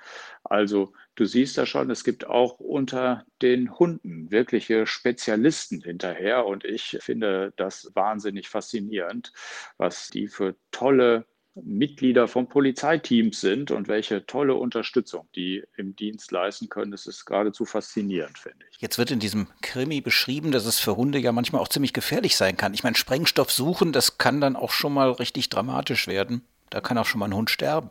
Also 0.45 0.93
du 1.17 1.25
siehst 1.25 1.59
da 1.59 1.67
schon, 1.67 1.91
es 1.91 2.05
gibt 2.05 2.27
auch 2.27 2.61
unter 2.61 3.25
den 3.43 3.79
Hunden 3.79 4.31
wirkliche 4.31 4.87
Spezialisten 4.87 5.83
hinterher 5.83 6.47
und 6.47 6.65
ich 6.65 6.99
finde 7.01 7.53
das 7.57 7.91
wahnsinnig 7.95 8.49
faszinierend, 8.49 9.33
was 9.79 10.09
die 10.09 10.29
für 10.29 10.55
tolle 10.71 11.27
Mitglieder 11.63 12.29
von 12.29 12.49
Polizeiteams 12.49 13.41
sind 13.41 13.71
und 13.71 13.89
welche 13.89 14.27
tolle 14.27 14.55
Unterstützung 14.55 15.27
die 15.35 15.65
im 15.77 15.97
Dienst 15.97 16.31
leisten 16.31 16.69
können. 16.69 16.91
Das 16.91 17.07
ist 17.07 17.25
geradezu 17.25 17.65
faszinierend, 17.65 18.39
finde 18.39 18.67
ich. 18.71 18.79
Jetzt 18.79 18.99
wird 18.99 19.11
in 19.11 19.21
diesem 19.21 19.49
Krimi 19.63 20.03
beschrieben, 20.03 20.53
dass 20.53 20.67
es 20.67 20.79
für 20.79 20.97
Hunde 20.97 21.19
ja 21.19 21.33
manchmal 21.33 21.63
auch 21.63 21.69
ziemlich 21.69 21.95
gefährlich 21.95 22.37
sein 22.37 22.59
kann. 22.59 22.75
Ich 22.75 22.83
meine, 22.83 22.97
Sprengstoff 22.97 23.51
suchen, 23.51 23.93
das 23.93 24.19
kann 24.19 24.41
dann 24.41 24.55
auch 24.55 24.71
schon 24.71 24.93
mal 24.93 25.11
richtig 25.13 25.49
dramatisch 25.49 26.09
werden. 26.09 26.43
Da 26.71 26.81
kann 26.81 26.99
auch 26.99 27.07
schon 27.07 27.21
mal 27.21 27.27
ein 27.27 27.35
Hund 27.35 27.51
sterben. 27.51 27.91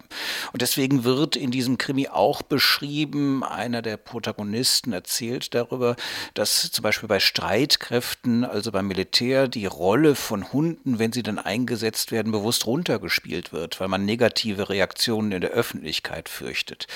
Und 0.51 0.62
deswegen 0.62 1.03
wird 1.03 1.36
in 1.36 1.51
diesem 1.51 1.77
Krimi 1.77 2.08
auch 2.10 2.41
beschrieben, 2.41 3.44
einer 3.44 3.82
der 3.82 3.98
Protagonisten 3.98 4.91
erzählt 4.91 5.53
darüber, 5.53 5.96
dass 6.34 6.72
zum 6.72 6.84
Beispiel 6.84 7.08
bei 7.08 7.20
Streitkräften, 7.20 8.14
also 8.44 8.72
beim 8.72 8.88
Militär, 8.88 9.48
die 9.48 9.65
Rolle 9.65 10.15
von 10.15 10.51
Hunden, 10.51 11.00
wenn 11.00 11.12
sie 11.12 11.24
dann 11.24 11.39
eingesetzt 11.39 12.12
werden, 12.12 12.32
bewusst 12.32 12.65
runtergespielt 12.65 13.53
wird, 13.53 13.79
weil 13.79 13.88
man 13.88 14.05
negative 14.05 14.70
Reaktionen 14.70 15.32
in 15.32 15.41
der 15.41 15.51
Öffentlichkeit 15.51 16.29
fürchtet. 16.29 16.88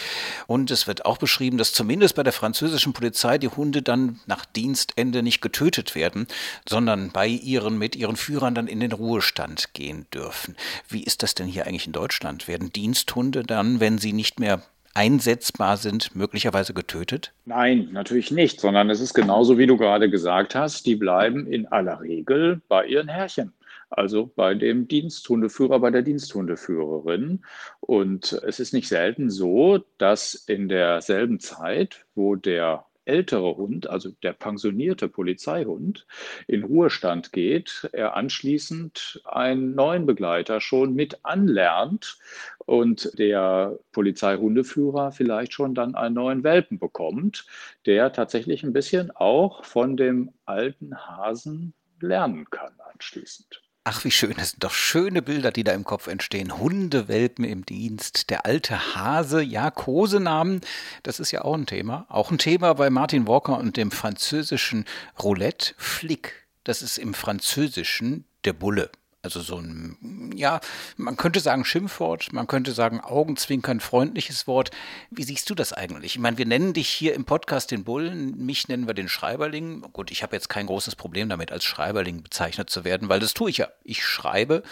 Und 0.47 0.71
es 0.71 0.87
wird 0.87 1.05
auch 1.05 1.17
beschrieben, 1.17 1.57
dass 1.57 1.73
zumindest 1.73 2.15
bei 2.15 2.23
der 2.23 2.33
französischen 2.33 2.93
Polizei 2.93 3.37
die 3.37 3.47
Hunde 3.47 3.81
dann 3.81 4.19
nach 4.25 4.45
Dienstende 4.45 5.23
nicht 5.23 5.41
getötet 5.41 5.95
werden, 5.95 6.27
sondern 6.67 7.11
bei 7.11 7.27
ihren, 7.27 7.77
mit 7.77 7.95
ihren 7.95 8.15
Führern 8.15 8.55
dann 8.55 8.67
in 8.67 8.79
den 8.79 8.91
Ruhestand 8.91 9.73
gehen 9.73 10.07
dürfen. 10.13 10.55
Wie 10.87 11.03
ist 11.03 11.23
das 11.23 11.35
denn 11.35 11.47
hier 11.47 11.67
eigentlich 11.67 11.87
in 11.87 11.93
Deutschland? 11.93 12.47
Werden 12.47 12.73
Diensthunde 12.73 13.43
dann, 13.43 13.79
wenn 13.79 13.97
sie 13.97 14.13
nicht 14.13 14.39
mehr 14.39 14.63
einsetzbar 14.93 15.77
sind, 15.77 16.15
möglicherweise 16.15 16.73
getötet? 16.73 17.33
Nein, 17.45 17.89
natürlich 17.91 18.31
nicht, 18.31 18.59
sondern 18.59 18.89
es 18.89 18.99
ist 18.99 19.13
genauso, 19.13 19.57
wie 19.57 19.67
du 19.67 19.77
gerade 19.77 20.09
gesagt 20.09 20.55
hast, 20.55 20.85
die 20.85 20.95
bleiben 20.95 21.47
in 21.47 21.67
aller 21.67 22.01
Regel 22.01 22.61
bei 22.67 22.85
ihren 22.85 23.07
Herrchen. 23.07 23.53
Also 23.89 24.31
bei 24.35 24.53
dem 24.53 24.87
Diensthundeführer, 24.87 25.79
bei 25.79 25.89
der 25.89 26.03
Diensthundeführerin. 26.03 27.43
Und 27.79 28.33
es 28.45 28.59
ist 28.59 28.73
nicht 28.73 28.87
selten 28.87 29.29
so, 29.31 29.79
dass 29.97 30.35
in 30.35 30.69
derselben 30.69 31.39
Zeit, 31.39 32.05
wo 32.13 32.35
der 32.35 32.85
ältere 33.09 33.57
Hund, 33.57 33.89
also 33.89 34.11
der 34.23 34.33
pensionierte 34.33 35.09
Polizeihund, 35.09 36.05
in 36.47 36.63
Ruhestand 36.63 37.33
geht, 37.33 37.89
er 37.91 38.15
anschließend 38.15 39.21
einen 39.25 39.75
neuen 39.75 40.05
Begleiter 40.05 40.61
schon 40.61 40.93
mit 40.93 41.19
anlernt 41.23 42.17
und 42.65 43.17
der 43.17 43.77
Polizeihundeführer 43.91 45.11
vielleicht 45.11 45.53
schon 45.53 45.73
dann 45.73 45.95
einen 45.95 46.15
neuen 46.15 46.43
Welpen 46.43 46.79
bekommt, 46.79 47.45
der 47.85 48.13
tatsächlich 48.13 48.63
ein 48.63 48.73
bisschen 48.73 49.11
auch 49.11 49.65
von 49.65 49.97
dem 49.97 50.31
alten 50.45 50.95
Hasen 50.95 51.73
lernen 51.99 52.49
kann 52.49 52.73
anschließend. 52.93 53.61
Ach, 53.85 54.03
wie 54.03 54.11
schön. 54.11 54.35
Das 54.37 54.51
sind 54.51 54.63
doch 54.63 54.73
schöne 54.73 55.21
Bilder, 55.21 55.51
die 55.51 55.63
da 55.63 55.71
im 55.73 55.83
Kopf 55.83 56.07
entstehen. 56.07 56.59
Hundewelpen 56.59 57.45
im 57.45 57.65
Dienst, 57.65 58.29
der 58.29 58.45
alte 58.45 58.95
Hase, 58.95 59.41
ja, 59.41 59.71
Kosenamen, 59.71 60.61
das 61.03 61.19
ist 61.19 61.31
ja 61.31 61.43
auch 61.43 61.55
ein 61.55 61.65
Thema. 61.65 62.05
Auch 62.09 62.29
ein 62.29 62.37
Thema 62.37 62.73
bei 62.73 62.89
Martin 62.89 63.27
Walker 63.27 63.57
und 63.57 63.77
dem 63.77 63.91
französischen 63.91 64.85
Roulette 65.21 65.73
Flick. 65.77 66.47
Das 66.63 66.81
ist 66.81 66.97
im 66.97 67.13
Französischen 67.13 68.25
der 68.43 68.53
Bulle. 68.53 68.91
Also 69.21 69.41
so 69.41 69.57
ein, 69.57 69.97
ja, 70.39 70.61
man 70.95 71.17
könnte 71.17 71.41
sagen 71.41 71.65
Schimpfwort, 71.65 72.31
man 72.31 72.47
könnte 72.47 72.71
sagen 72.71 73.01
Augenzwinkern, 73.01 73.81
freundliches 73.81 74.47
Wort. 74.47 74.71
Wie 75.11 75.23
siehst 75.23 75.49
du 75.49 75.55
das 75.55 75.73
eigentlich? 75.73 76.15
Ich 76.15 76.19
meine, 76.19 76.37
wir 76.37 76.45
nennen 76.45 76.73
dich 76.73 76.87
hier 76.87 77.13
im 77.13 77.25
Podcast 77.25 77.71
den 77.71 77.83
Bullen, 77.83 78.45
mich 78.45 78.69
nennen 78.69 78.87
wir 78.87 78.93
den 78.93 79.09
Schreiberling. 79.09 79.81
Gut, 79.93 80.11
ich 80.11 80.23
habe 80.23 80.35
jetzt 80.35 80.47
kein 80.47 80.67
großes 80.67 80.95
Problem 80.95 81.27
damit, 81.27 81.51
als 81.51 81.65
Schreiberling 81.65 82.23
bezeichnet 82.23 82.69
zu 82.69 82.85
werden, 82.85 83.09
weil 83.09 83.19
das 83.19 83.33
tue 83.33 83.49
ich 83.49 83.57
ja. 83.57 83.67
Ich 83.83 84.03
schreibe. 84.03 84.63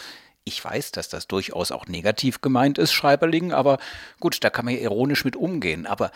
Ich 0.45 0.63
weiß, 0.63 0.93
dass 0.93 1.09
das 1.09 1.27
durchaus 1.27 1.73
auch 1.73 1.87
negativ 1.87 2.39
gemeint 2.39 2.77
ist, 2.77 2.93
Schreiberling, 2.93 3.51
aber 3.51 3.79
gut, 4.21 4.41
da 4.45 4.49
kann 4.49 4.63
man 4.63 4.73
ja 4.75 4.79
ironisch 4.79 5.25
mit 5.25 5.35
umgehen. 5.35 5.85
Aber 5.85 6.11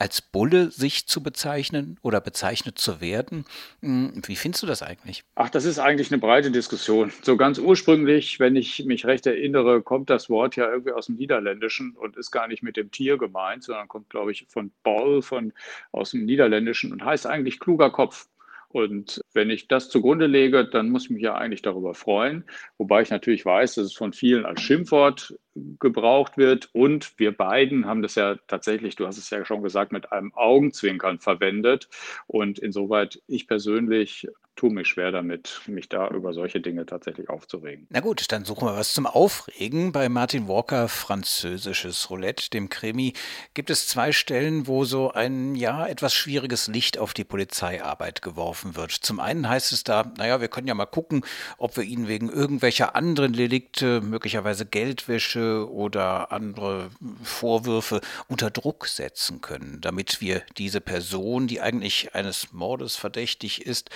als 0.00 0.22
Bulle 0.22 0.70
sich 0.70 1.06
zu 1.06 1.22
bezeichnen 1.22 1.98
oder 2.00 2.22
bezeichnet 2.22 2.78
zu 2.78 3.02
werden. 3.02 3.44
Hm, 3.82 4.22
wie 4.26 4.34
findest 4.34 4.62
du 4.62 4.66
das 4.66 4.82
eigentlich? 4.82 5.24
Ach, 5.34 5.50
das 5.50 5.66
ist 5.66 5.78
eigentlich 5.78 6.10
eine 6.10 6.18
breite 6.18 6.50
Diskussion. 6.50 7.12
So 7.22 7.36
ganz 7.36 7.58
ursprünglich, 7.58 8.40
wenn 8.40 8.56
ich 8.56 8.86
mich 8.86 9.04
recht 9.04 9.26
erinnere, 9.26 9.82
kommt 9.82 10.08
das 10.08 10.30
Wort 10.30 10.56
ja 10.56 10.70
irgendwie 10.70 10.92
aus 10.92 11.06
dem 11.06 11.16
Niederländischen 11.16 11.92
und 11.92 12.16
ist 12.16 12.30
gar 12.30 12.48
nicht 12.48 12.62
mit 12.62 12.78
dem 12.78 12.90
Tier 12.90 13.18
gemeint, 13.18 13.64
sondern 13.64 13.88
kommt, 13.88 14.08
glaube 14.08 14.32
ich, 14.32 14.46
von 14.48 14.72
Boll, 14.82 15.20
von, 15.20 15.52
aus 15.92 16.12
dem 16.12 16.24
Niederländischen 16.24 16.92
und 16.92 17.04
heißt 17.04 17.26
eigentlich 17.26 17.60
kluger 17.60 17.90
Kopf. 17.90 18.26
Und 18.72 19.20
wenn 19.34 19.50
ich 19.50 19.66
das 19.66 19.90
zugrunde 19.90 20.26
lege, 20.26 20.64
dann 20.64 20.90
muss 20.90 21.04
ich 21.04 21.10
mich 21.10 21.22
ja 21.22 21.34
eigentlich 21.34 21.60
darüber 21.60 21.92
freuen. 21.92 22.44
Wobei 22.78 23.02
ich 23.02 23.10
natürlich 23.10 23.44
weiß, 23.44 23.74
dass 23.74 23.86
es 23.86 23.94
von 23.94 24.12
vielen 24.12 24.46
als 24.46 24.62
Schimpfwort 24.62 25.34
gebraucht 25.78 26.36
wird. 26.36 26.70
Und 26.72 27.18
wir 27.18 27.36
beiden 27.36 27.86
haben 27.86 28.02
das 28.02 28.14
ja 28.14 28.36
tatsächlich, 28.46 28.96
du 28.96 29.06
hast 29.06 29.18
es 29.18 29.30
ja 29.30 29.44
schon 29.44 29.62
gesagt, 29.62 29.92
mit 29.92 30.12
einem 30.12 30.32
Augenzwinkern 30.34 31.18
verwendet. 31.18 31.88
Und 32.26 32.58
insoweit 32.58 33.22
ich 33.26 33.46
persönlich 33.46 34.28
tue 34.60 34.70
mich 34.70 34.88
schwer 34.88 35.10
damit, 35.10 35.62
mich 35.66 35.88
da 35.88 36.08
über 36.08 36.34
solche 36.34 36.60
Dinge 36.60 36.84
tatsächlich 36.84 37.30
aufzuregen. 37.30 37.86
Na 37.88 38.00
gut, 38.00 38.30
dann 38.30 38.44
suchen 38.44 38.68
wir 38.68 38.76
was 38.76 38.92
zum 38.92 39.06
Aufregen. 39.06 39.90
Bei 39.90 40.10
Martin 40.10 40.48
Walker, 40.48 40.88
französisches 40.88 42.10
Roulette, 42.10 42.50
dem 42.50 42.68
Krimi, 42.68 43.14
gibt 43.54 43.70
es 43.70 43.88
zwei 43.88 44.12
Stellen, 44.12 44.66
wo 44.66 44.84
so 44.84 45.12
ein, 45.12 45.54
ja, 45.54 45.86
etwas 45.86 46.12
schwieriges 46.12 46.68
Licht 46.68 46.98
auf 46.98 47.14
die 47.14 47.24
Polizeiarbeit 47.24 48.20
geworfen 48.20 48.76
wird. 48.76 48.92
Zum 48.92 49.18
einen 49.18 49.48
heißt 49.48 49.72
es 49.72 49.82
da, 49.82 50.12
naja, 50.18 50.42
wir 50.42 50.48
können 50.48 50.66
ja 50.66 50.74
mal 50.74 50.84
gucken, 50.84 51.24
ob 51.56 51.78
wir 51.78 51.84
ihn 51.84 52.06
wegen 52.06 52.28
irgendwelcher 52.28 52.94
anderen 52.94 53.32
Delikte, 53.32 54.02
möglicherweise 54.02 54.66
Geldwäsche 54.66 55.49
oder 55.58 56.32
andere 56.32 56.90
Vorwürfe 57.22 58.00
unter 58.28 58.50
Druck 58.50 58.86
setzen 58.86 59.40
können, 59.40 59.78
damit 59.80 60.20
wir 60.20 60.42
diese 60.56 60.80
Person, 60.80 61.46
die 61.46 61.60
eigentlich 61.60 62.14
eines 62.14 62.52
Mordes 62.52 62.96
verdächtig 62.96 63.66
ist, 63.66 63.90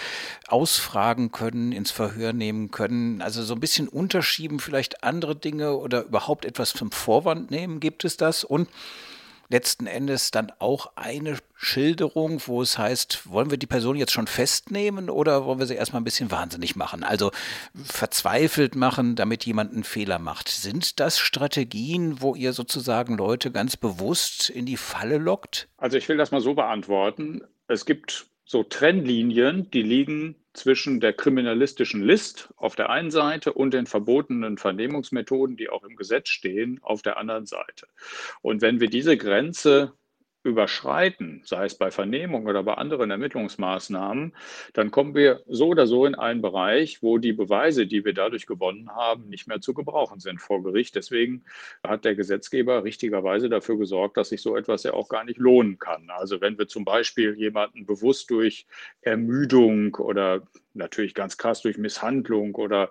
ausfragen 0.48 1.32
können, 1.32 1.72
ins 1.72 1.90
Verhör 1.90 2.32
nehmen 2.32 2.70
können. 2.70 3.22
Also 3.22 3.42
so 3.42 3.54
ein 3.54 3.60
bisschen 3.60 3.88
unterschieben, 3.88 4.60
vielleicht 4.60 5.04
andere 5.04 5.36
Dinge 5.36 5.76
oder 5.76 6.04
überhaupt 6.04 6.44
etwas 6.44 6.72
zum 6.72 6.90
Vorwand 6.90 7.50
nehmen, 7.50 7.80
gibt 7.80 8.04
es 8.04 8.16
das. 8.16 8.44
Und 8.44 8.68
letzten 9.54 9.86
Endes 9.86 10.32
dann 10.32 10.52
auch 10.58 10.96
eine 10.96 11.38
Schilderung, 11.54 12.42
wo 12.46 12.60
es 12.60 12.76
heißt, 12.76 13.30
wollen 13.30 13.50
wir 13.50 13.56
die 13.56 13.68
Person 13.68 13.94
jetzt 13.94 14.10
schon 14.10 14.26
festnehmen 14.26 15.08
oder 15.08 15.44
wollen 15.44 15.60
wir 15.60 15.66
sie 15.66 15.76
erstmal 15.76 16.00
ein 16.00 16.04
bisschen 16.04 16.32
wahnsinnig 16.32 16.74
machen? 16.74 17.04
Also 17.04 17.30
verzweifelt 17.72 18.74
machen, 18.74 19.14
damit 19.14 19.46
jemand 19.46 19.72
einen 19.72 19.84
Fehler 19.84 20.18
macht. 20.18 20.48
Sind 20.48 20.98
das 20.98 21.20
Strategien, 21.20 22.20
wo 22.20 22.34
ihr 22.34 22.52
sozusagen 22.52 23.16
Leute 23.16 23.52
ganz 23.52 23.76
bewusst 23.76 24.50
in 24.50 24.66
die 24.66 24.76
Falle 24.76 25.18
lockt? 25.18 25.68
Also 25.76 25.98
ich 25.98 26.08
will 26.08 26.16
das 26.16 26.32
mal 26.32 26.40
so 26.40 26.54
beantworten. 26.54 27.42
Es 27.68 27.86
gibt 27.86 28.26
so 28.44 28.62
Trennlinien, 28.62 29.70
die 29.70 29.82
liegen 29.82 30.36
zwischen 30.52 31.00
der 31.00 31.12
kriminalistischen 31.12 32.02
List 32.02 32.52
auf 32.56 32.76
der 32.76 32.90
einen 32.90 33.10
Seite 33.10 33.52
und 33.52 33.74
den 33.74 33.86
verbotenen 33.86 34.58
Vernehmungsmethoden, 34.58 35.56
die 35.56 35.68
auch 35.68 35.82
im 35.82 35.96
Gesetz 35.96 36.28
stehen, 36.28 36.78
auf 36.82 37.02
der 37.02 37.16
anderen 37.16 37.46
Seite. 37.46 37.88
Und 38.40 38.62
wenn 38.62 38.80
wir 38.80 38.88
diese 38.88 39.16
Grenze 39.16 39.94
überschreiten, 40.44 41.40
sei 41.44 41.64
es 41.64 41.74
bei 41.74 41.90
Vernehmung 41.90 42.46
oder 42.46 42.62
bei 42.62 42.74
anderen 42.74 43.10
Ermittlungsmaßnahmen, 43.10 44.36
dann 44.74 44.90
kommen 44.90 45.14
wir 45.14 45.42
so 45.48 45.68
oder 45.68 45.86
so 45.86 46.04
in 46.04 46.14
einen 46.14 46.42
Bereich, 46.42 47.02
wo 47.02 47.18
die 47.18 47.32
Beweise, 47.32 47.86
die 47.86 48.04
wir 48.04 48.12
dadurch 48.12 48.46
gewonnen 48.46 48.90
haben, 48.90 49.28
nicht 49.28 49.48
mehr 49.48 49.60
zu 49.60 49.72
gebrauchen 49.74 50.20
sind 50.20 50.40
vor 50.40 50.62
Gericht. 50.62 50.94
Deswegen 50.94 51.44
hat 51.82 52.04
der 52.04 52.14
Gesetzgeber 52.14 52.84
richtigerweise 52.84 53.48
dafür 53.48 53.78
gesorgt, 53.78 54.18
dass 54.18 54.28
sich 54.28 54.42
so 54.42 54.56
etwas 54.56 54.82
ja 54.82 54.92
auch 54.92 55.08
gar 55.08 55.24
nicht 55.24 55.38
lohnen 55.38 55.78
kann. 55.78 56.10
Also 56.10 56.40
wenn 56.40 56.58
wir 56.58 56.68
zum 56.68 56.84
Beispiel 56.84 57.34
jemanden 57.34 57.86
bewusst 57.86 58.30
durch 58.30 58.66
Ermüdung 59.00 59.94
oder 59.94 60.42
natürlich 60.74 61.14
ganz 61.14 61.36
krass 61.36 61.62
durch 61.62 61.78
Misshandlung 61.78 62.54
oder 62.54 62.90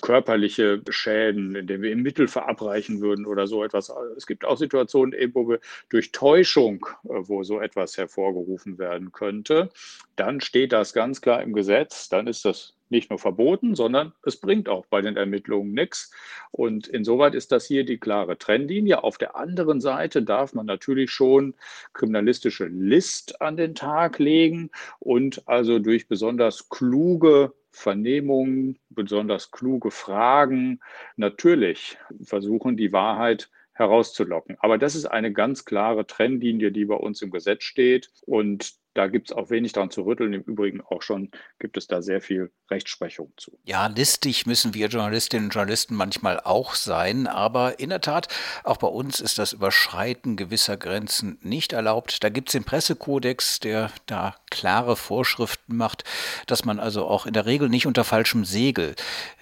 körperliche 0.00 0.82
Schäden, 0.88 1.54
indem 1.54 1.82
wir 1.82 1.92
ihm 1.92 2.02
Mittel 2.02 2.28
verabreichen 2.28 3.00
würden 3.00 3.26
oder 3.26 3.46
so 3.46 3.64
etwas. 3.64 3.92
Es 4.16 4.26
gibt 4.26 4.44
auch 4.44 4.56
Situationen, 4.56 5.14
wo 5.34 5.48
wir 5.48 5.60
durch 5.88 6.12
Täuschung, 6.12 6.86
äh, 7.04 7.08
wo 7.22 7.42
so 7.42 7.60
etwas 7.60 7.96
hervorgerufen 7.96 8.78
werden 8.78 9.12
könnte, 9.12 9.70
dann 10.16 10.40
steht 10.40 10.72
das 10.72 10.92
ganz 10.92 11.20
klar 11.20 11.42
im 11.42 11.52
Gesetz, 11.52 12.08
dann 12.08 12.26
ist 12.26 12.44
das 12.44 12.74
nicht 12.92 13.10
nur 13.10 13.18
verboten, 13.18 13.74
sondern 13.74 14.12
es 14.24 14.36
bringt 14.36 14.68
auch 14.68 14.86
bei 14.86 15.00
den 15.00 15.16
Ermittlungen 15.16 15.72
nichts. 15.72 16.12
Und 16.52 16.86
insoweit 16.86 17.34
ist 17.34 17.50
das 17.50 17.66
hier 17.66 17.84
die 17.84 17.98
klare 17.98 18.38
Trennlinie. 18.38 19.02
Auf 19.02 19.18
der 19.18 19.34
anderen 19.34 19.80
Seite 19.80 20.22
darf 20.22 20.54
man 20.54 20.66
natürlich 20.66 21.10
schon 21.10 21.54
kriminalistische 21.92 22.66
List 22.66 23.40
an 23.40 23.56
den 23.56 23.74
Tag 23.74 24.20
legen 24.20 24.70
und 25.00 25.48
also 25.48 25.80
durch 25.80 26.06
besonders 26.06 26.68
kluge 26.68 27.52
Vernehmungen, 27.72 28.78
besonders 28.90 29.50
kluge 29.50 29.90
Fragen 29.90 30.80
natürlich 31.16 31.96
versuchen, 32.22 32.76
die 32.76 32.92
Wahrheit 32.92 33.50
herauszulocken. 33.72 34.56
Aber 34.60 34.78
das 34.78 34.94
ist 34.94 35.06
eine 35.06 35.32
ganz 35.32 35.64
klare 35.64 36.06
Trennlinie, 36.06 36.70
die 36.70 36.84
bei 36.84 36.94
uns 36.94 37.22
im 37.22 37.30
Gesetz 37.30 37.64
steht. 37.64 38.10
Und 38.26 38.74
da 38.94 39.06
gibt 39.06 39.30
es 39.30 39.36
auch 39.36 39.50
wenig 39.50 39.72
dran 39.72 39.90
zu 39.90 40.02
rütteln. 40.02 40.32
Im 40.32 40.42
Übrigen 40.42 40.80
auch 40.82 41.02
schon 41.02 41.30
gibt 41.58 41.76
es 41.76 41.86
da 41.86 42.02
sehr 42.02 42.20
viel 42.20 42.52
Rechtsprechung 42.70 43.32
zu. 43.36 43.58
Ja, 43.64 43.86
listig 43.86 44.46
müssen 44.46 44.74
wir 44.74 44.88
Journalistinnen 44.88 45.46
und 45.46 45.54
Journalisten 45.54 45.94
manchmal 45.94 46.40
auch 46.40 46.74
sein. 46.74 47.26
Aber 47.26 47.78
in 47.78 47.90
der 47.90 48.00
Tat, 48.00 48.28
auch 48.64 48.76
bei 48.76 48.88
uns 48.88 49.20
ist 49.20 49.38
das 49.38 49.52
Überschreiten 49.52 50.36
gewisser 50.36 50.76
Grenzen 50.76 51.38
nicht 51.42 51.72
erlaubt. 51.72 52.22
Da 52.22 52.28
gibt 52.28 52.48
es 52.48 52.52
den 52.52 52.64
Pressekodex, 52.64 53.60
der 53.60 53.90
da 54.06 54.36
klare 54.50 54.96
Vorschriften 54.96 55.76
macht, 55.76 56.04
dass 56.46 56.64
man 56.64 56.78
also 56.78 57.06
auch 57.06 57.26
in 57.26 57.32
der 57.32 57.46
Regel 57.46 57.68
nicht 57.68 57.86
unter 57.86 58.04
falschem 58.04 58.44
Segel 58.44 58.94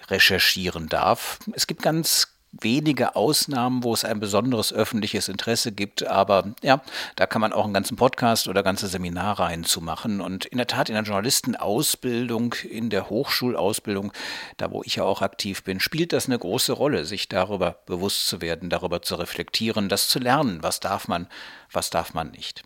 recherchieren 0.09 0.87
darf. 0.87 1.39
Es 1.53 1.67
gibt 1.67 1.81
ganz 1.81 2.40
wenige 2.51 3.15
Ausnahmen, 3.15 3.83
wo 3.83 3.93
es 3.93 4.03
ein 4.03 4.19
besonderes 4.19 4.73
öffentliches 4.73 5.29
Interesse 5.29 5.71
gibt. 5.71 6.05
Aber 6.05 6.53
ja, 6.61 6.81
da 7.15 7.25
kann 7.25 7.41
man 7.41 7.53
auch 7.53 7.63
einen 7.63 7.73
ganzen 7.73 7.95
Podcast 7.95 8.47
oder 8.47 8.63
ganze 8.63 8.87
Seminarreihen 8.87 9.63
zu 9.63 9.81
machen. 9.81 10.21
Und 10.21 10.45
in 10.45 10.57
der 10.57 10.67
Tat 10.67 10.89
in 10.89 10.95
der 10.95 11.03
Journalistenausbildung, 11.03 12.55
in 12.69 12.89
der 12.89 13.09
Hochschulausbildung, 13.09 14.11
da 14.57 14.71
wo 14.71 14.83
ich 14.83 14.95
ja 14.95 15.03
auch 15.03 15.21
aktiv 15.21 15.63
bin, 15.63 15.79
spielt 15.79 16.13
das 16.13 16.25
eine 16.25 16.39
große 16.39 16.73
Rolle, 16.73 17.05
sich 17.05 17.29
darüber 17.29 17.77
bewusst 17.85 18.27
zu 18.27 18.41
werden, 18.41 18.69
darüber 18.69 19.01
zu 19.01 19.15
reflektieren, 19.15 19.89
das 19.89 20.07
zu 20.07 20.19
lernen. 20.19 20.59
Was 20.61 20.79
darf 20.79 21.07
man, 21.07 21.27
was 21.71 21.89
darf 21.89 22.13
man 22.13 22.31
nicht. 22.31 22.63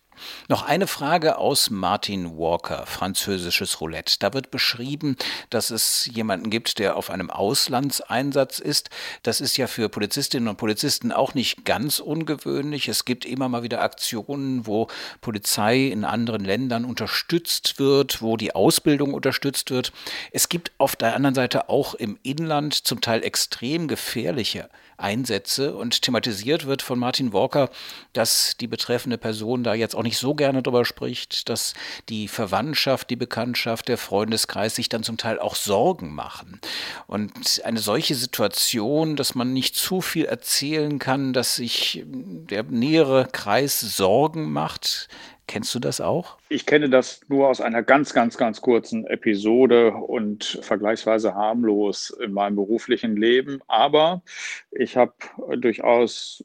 Noch 0.47 0.63
eine 0.63 0.88
Frage 0.88 1.38
aus 1.38 1.69
Martin 1.69 2.38
Walker, 2.38 2.86
französisches 2.86 3.82
Roulette. 3.82 4.17
Da 4.19 4.34
wird 4.34 4.51
beschrieben, 4.51 5.15
dass 5.49 5.69
es 5.69 6.10
jemanden 6.13 6.49
gibt, 6.49 6.80
der 6.80 6.95
auf 6.97 7.10
einem 7.10 7.30
Auslandseinsatz 7.30 8.60
ist. 8.60 8.89
Das 9.23 9.41
ist 9.41 9.58
ja 9.58 9.67
für 9.67 9.89
Polizistinnen 9.89 10.47
und 10.47 10.58
Polizisten 10.58 11.12
auch 11.12 11.34
nicht 11.34 11.65
ganz 11.65 11.99
ungewöhnlich. 11.99 12.88
Es 12.88 13.06
gibt 13.06 13.25
immer 13.25 13.49
mal 13.49 13.63
wieder 13.63 13.82
Aktionen, 13.82 14.65
wo 14.67 14.88
Polizei 15.21 15.88
in 15.88 16.06
anderen 16.06 16.45
Ländern 16.45 16.86
unterstützt 16.86 17.80
wird, 17.80 18.21
wo 18.21 18.38
die 18.38 18.56
Ausbildung 18.56 19.13
unterstützt 19.13 19.71
wird. 19.71 19.91
Es 20.32 20.49
gibt 20.49 20.71
auf 20.78 20.95
der 20.95 21.15
anderen 21.15 21.36
Seite 21.36 21.69
auch 21.69 21.93
im 21.93 22.17
Inland 22.23 22.73
zum 22.73 23.01
Teil 23.01 23.23
extrem 23.23 23.88
gefährliche 23.88 24.69
Einsätze 24.97 25.75
und 25.75 26.01
thematisiert 26.01 26.65
wird 26.65 26.82
von 26.82 26.97
Martin 26.97 27.34
Walker, 27.34 27.69
dass 28.13 28.56
die 28.58 28.67
betreffende 28.67 29.17
Person 29.17 29.63
da 29.63 29.73
jetzt 29.73 29.95
auch 29.95 30.04
nicht 30.05 30.17
so 30.17 30.33
gerne 30.33 30.63
drüber 30.63 30.85
spricht, 30.85 31.49
dass 31.49 31.73
die 32.07 32.29
Verwandtschaft, 32.29 33.09
die 33.09 33.17
Bekanntschaft, 33.17 33.89
der 33.89 33.97
Freundeskreis 33.97 34.75
sich 34.75 34.87
dann 34.87 35.03
zum 35.03 35.17
Teil 35.17 35.39
auch 35.39 35.55
Sorgen 35.55 36.15
machen. 36.15 36.61
Und 37.07 37.61
eine 37.65 37.79
solche 37.79 38.15
Situation, 38.15 39.17
dass 39.17 39.35
man 39.35 39.51
nicht 39.51 39.75
zu 39.75 39.99
viel 39.99 40.25
erzählen 40.25 40.99
kann, 40.99 41.33
dass 41.33 41.55
sich 41.55 42.03
der 42.05 42.63
nähere 42.63 43.27
Kreis 43.31 43.81
Sorgen 43.81 44.51
macht, 44.51 45.09
Kennst 45.47 45.75
du 45.75 45.79
das 45.79 46.01
auch? 46.01 46.37
Ich 46.49 46.65
kenne 46.65 46.89
das 46.89 47.21
nur 47.27 47.47
aus 47.49 47.61
einer 47.61 47.83
ganz, 47.83 48.13
ganz, 48.13 48.37
ganz 48.37 48.61
kurzen 48.61 49.05
Episode 49.05 49.93
und 49.93 50.59
vergleichsweise 50.61 51.35
harmlos 51.35 52.09
in 52.09 52.33
meinem 52.33 52.55
beruflichen 52.55 53.15
Leben. 53.15 53.59
Aber 53.67 54.23
ich 54.71 54.97
habe 54.97 55.13
durchaus, 55.57 56.43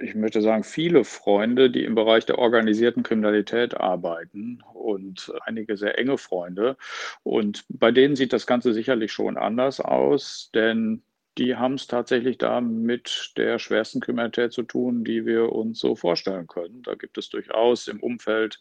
ich 0.00 0.14
möchte 0.14 0.42
sagen, 0.42 0.64
viele 0.64 1.04
Freunde, 1.04 1.70
die 1.70 1.84
im 1.84 1.94
Bereich 1.94 2.26
der 2.26 2.38
organisierten 2.38 3.02
Kriminalität 3.02 3.76
arbeiten 3.76 4.62
und 4.74 5.32
einige 5.44 5.76
sehr 5.76 5.98
enge 5.98 6.18
Freunde. 6.18 6.76
Und 7.22 7.64
bei 7.68 7.90
denen 7.90 8.16
sieht 8.16 8.32
das 8.32 8.46
Ganze 8.46 8.72
sicherlich 8.72 9.12
schon 9.12 9.36
anders 9.36 9.80
aus, 9.80 10.50
denn 10.54 11.02
die 11.38 11.56
haben 11.56 11.74
es 11.74 11.86
tatsächlich 11.86 12.38
da 12.38 12.60
mit 12.60 13.32
der 13.36 13.58
schwersten 13.58 14.00
Kriminalität 14.00 14.52
zu 14.52 14.62
tun, 14.62 15.04
die 15.04 15.26
wir 15.26 15.52
uns 15.52 15.80
so 15.80 15.94
vorstellen 15.94 16.46
können. 16.46 16.82
Da 16.82 16.94
gibt 16.94 17.18
es 17.18 17.28
durchaus 17.28 17.88
im 17.88 18.00
Umfeld, 18.00 18.58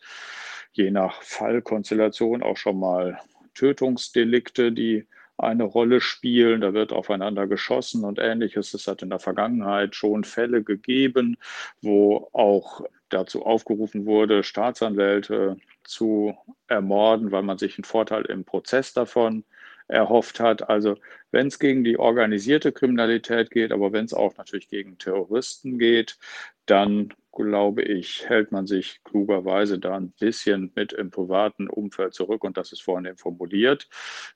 je 0.74 0.91
nach 0.91 1.21
Fallkonstellation, 1.21 2.43
auch 2.43 2.58
schon 2.58 2.80
mal 2.80 3.19
Tötungsdelikte, 3.54 4.74
die 4.74 5.08
eine 5.38 5.63
Rolle 5.63 6.02
spielen. 6.02 6.62
Da 6.62 6.74
wird 6.74 6.93
aufeinander 6.93 7.48
geschossen 7.48 8.04
und 8.04 8.19
ähnliches. 8.19 8.74
Es 8.74 8.88
hat 8.88 9.02
in 9.02 9.10
der 9.10 9.19
Vergangenheit 9.19 9.95
schon 9.95 10.24
Fälle 10.24 10.63
gegeben, 10.63 11.38
wo 11.82 12.30
auch 12.34 12.82
dazu 13.10 13.45
aufgerufen 13.45 14.06
wurde, 14.06 14.43
Staatsanwälte 14.43 15.58
zu 15.84 16.36
ermorden, 16.67 17.32
weil 17.32 17.43
man 17.43 17.58
sich 17.58 17.78
einen 17.78 17.86
Vorteil 17.86 18.26
im 18.26 18.43
Prozess 18.45 18.93
davon 18.93 19.43
erhofft 19.88 20.39
hat. 20.39 20.69
Also 20.69 20.98
wenn 21.32 21.48
es 21.48 21.60
gegen 21.60 21.84
die 21.84 22.00
organisierte 22.00 22.71
Kriminalität 22.71 23.52
geht, 23.52 23.71
aber 23.71 23.91
wenn 23.93 24.06
es 24.06 24.13
auch 24.13 24.36
natürlich 24.38 24.69
gegen 24.69 24.98
Terroristen 24.98 25.78
geht, 25.78 26.17
dann 26.65 27.13
glaube 27.36 27.84
ich, 27.84 28.28
hält 28.28 28.52
man 28.52 28.65
sich 28.65 29.04
klugerweise 29.04 29.78
da 29.78 29.95
ein 29.95 30.12
bisschen 30.12 30.71
mit 30.76 30.93
im 30.93 31.12
privaten 31.12 31.69
Umfeld 31.69 32.13
zurück 32.13 32.43
und 32.43 32.58
das 32.58 32.71
ist 32.71 32.82
vornehm 32.82 33.17
formuliert. 33.17 33.88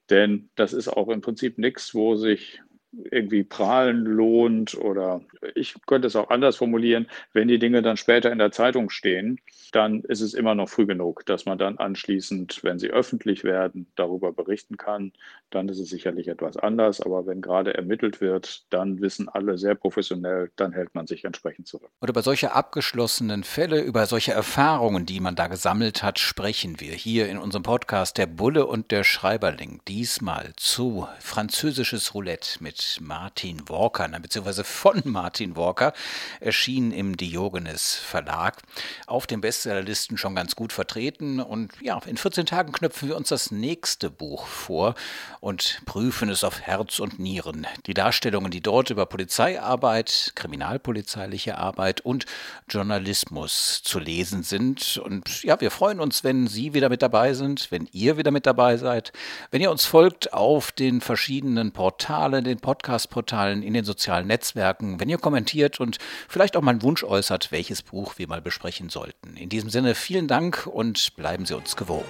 Denn 0.09 0.49
das 0.55 0.73
ist 0.73 0.89
auch 0.89 1.07
im 1.09 1.21
Prinzip 1.21 1.57
nichts, 1.57 1.95
wo 1.95 2.15
sich 2.15 2.61
irgendwie 2.91 3.43
prahlen 3.43 4.03
lohnt 4.03 4.75
oder 4.75 5.21
ich 5.55 5.75
könnte 5.85 6.07
es 6.07 6.15
auch 6.15 6.29
anders 6.29 6.55
formulieren, 6.57 7.07
wenn 7.33 7.47
die 7.47 7.59
Dinge 7.59 7.81
dann 7.81 7.97
später 7.97 8.31
in 8.31 8.39
der 8.39 8.51
Zeitung 8.51 8.89
stehen, 8.89 9.39
dann 9.71 10.01
ist 10.01 10.21
es 10.21 10.33
immer 10.33 10.55
noch 10.55 10.69
früh 10.69 10.87
genug, 10.87 11.25
dass 11.25 11.45
man 11.45 11.59
dann 11.59 11.77
anschließend, 11.77 12.63
wenn 12.63 12.79
sie 12.79 12.89
öffentlich 12.89 13.43
werden, 13.43 13.87
darüber 13.95 14.31
berichten 14.31 14.77
kann. 14.77 15.13
Dann 15.51 15.69
ist 15.69 15.79
es 15.79 15.89
sicherlich 15.89 16.27
etwas 16.27 16.57
anders, 16.57 17.01
aber 17.01 17.27
wenn 17.27 17.41
gerade 17.41 17.75
ermittelt 17.75 18.21
wird, 18.21 18.65
dann 18.71 19.01
wissen 19.01 19.29
alle 19.29 19.57
sehr 19.59 19.75
professionell, 19.75 20.51
dann 20.55 20.71
hält 20.71 20.95
man 20.95 21.05
sich 21.05 21.25
entsprechend 21.25 21.67
zurück. 21.67 21.89
Und 21.99 22.09
über 22.09 22.23
solche 22.23 22.53
abgeschlossenen 22.53 23.43
Fälle, 23.43 23.81
über 23.81 24.07
solche 24.07 24.31
Erfahrungen, 24.31 25.05
die 25.05 25.19
man 25.19 25.35
da 25.35 25.47
gesammelt 25.47 26.01
hat, 26.01 26.17
sprechen 26.17 26.79
wir 26.79 26.93
hier 26.93 27.29
in 27.29 27.37
unserem 27.37 27.63
Podcast 27.63 28.17
Der 28.17 28.25
Bulle 28.25 28.65
und 28.65 28.89
der 28.91 29.03
Schreiberling. 29.03 29.81
Diesmal 29.87 30.53
zu 30.55 31.07
französisches 31.19 32.15
Roulette 32.15 32.63
mit 32.63 32.78
Martin 33.01 33.67
Walker, 33.67 34.07
beziehungsweise 34.07 34.63
von 34.63 35.01
Martin 35.05 35.55
Walker, 35.55 35.93
erschien 36.39 36.91
im 36.91 37.17
Diogenes 37.17 37.95
Verlag. 37.95 38.61
Auf 39.07 39.27
den 39.27 39.41
Bestsellerlisten 39.41 40.17
schon 40.17 40.35
ganz 40.35 40.55
gut 40.55 40.73
vertreten. 40.73 41.39
Und 41.39 41.71
ja, 41.81 41.99
in 42.05 42.17
14 42.17 42.45
Tagen 42.45 42.71
knöpfen 42.71 43.09
wir 43.09 43.17
uns 43.17 43.29
das 43.29 43.51
nächste 43.51 44.09
Buch 44.09 44.47
vor 44.47 44.95
und 45.39 45.81
prüfen 45.85 46.29
es 46.29 46.43
auf 46.43 46.61
Herz 46.61 46.99
und 46.99 47.19
Nieren. 47.19 47.67
Die 47.85 47.93
Darstellungen, 47.93 48.51
die 48.51 48.61
dort 48.61 48.89
über 48.89 49.05
Polizeiarbeit, 49.05 50.33
kriminalpolizeiliche 50.35 51.57
Arbeit 51.57 52.01
und 52.01 52.25
Journalismus 52.69 53.81
zu 53.83 53.99
lesen 53.99 54.43
sind. 54.43 54.97
Und 54.97 55.43
ja, 55.43 55.59
wir 55.61 55.71
freuen 55.71 55.99
uns, 55.99 56.23
wenn 56.23 56.47
Sie 56.47 56.73
wieder 56.73 56.89
mit 56.89 57.01
dabei 57.01 57.33
sind, 57.33 57.71
wenn 57.71 57.87
ihr 57.91 58.17
wieder 58.17 58.31
mit 58.31 58.45
dabei 58.45 58.77
seid, 58.77 59.11
wenn 59.51 59.61
ihr 59.61 59.71
uns 59.71 59.85
folgt 59.85 60.33
auf 60.33 60.71
den 60.71 61.01
verschiedenen 61.01 61.71
Portalen, 61.71 62.43
den 62.43 62.59
Podcast-Portalen, 62.69 63.63
in 63.63 63.73
den 63.73 63.83
sozialen 63.83 64.27
Netzwerken, 64.27 64.99
wenn 64.99 65.09
ihr 65.09 65.17
kommentiert 65.17 65.79
und 65.79 65.97
vielleicht 66.27 66.55
auch 66.55 66.61
mal 66.61 66.69
einen 66.69 66.83
Wunsch 66.83 67.03
äußert, 67.03 67.51
welches 67.51 67.81
Buch 67.81 68.19
wir 68.19 68.27
mal 68.27 68.43
besprechen 68.43 68.89
sollten. 68.89 69.35
In 69.37 69.49
diesem 69.49 69.71
Sinne 69.71 69.95
vielen 69.95 70.27
Dank 70.27 70.67
und 70.67 71.15
bleiben 71.15 71.47
Sie 71.47 71.57
uns 71.57 71.75
gewogen. 71.75 72.05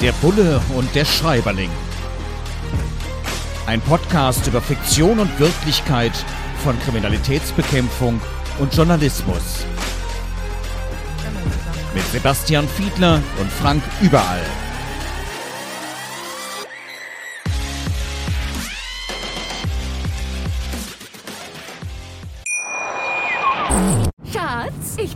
Der 0.00 0.10
Bulle 0.14 0.60
und 0.76 0.92
der 0.96 1.04
Schreiberling. 1.04 1.70
Ein 3.66 3.80
Podcast 3.82 4.48
über 4.48 4.60
Fiktion 4.60 5.20
und 5.20 5.38
Wirklichkeit 5.38 6.16
von 6.64 6.76
Kriminalitätsbekämpfung 6.80 8.20
und 8.58 8.74
Journalismus. 8.74 9.64
Mit 11.94 12.04
Sebastian 12.10 12.66
Fiedler 12.66 13.22
und 13.38 13.52
Frank 13.52 13.84
Überall. 14.00 14.42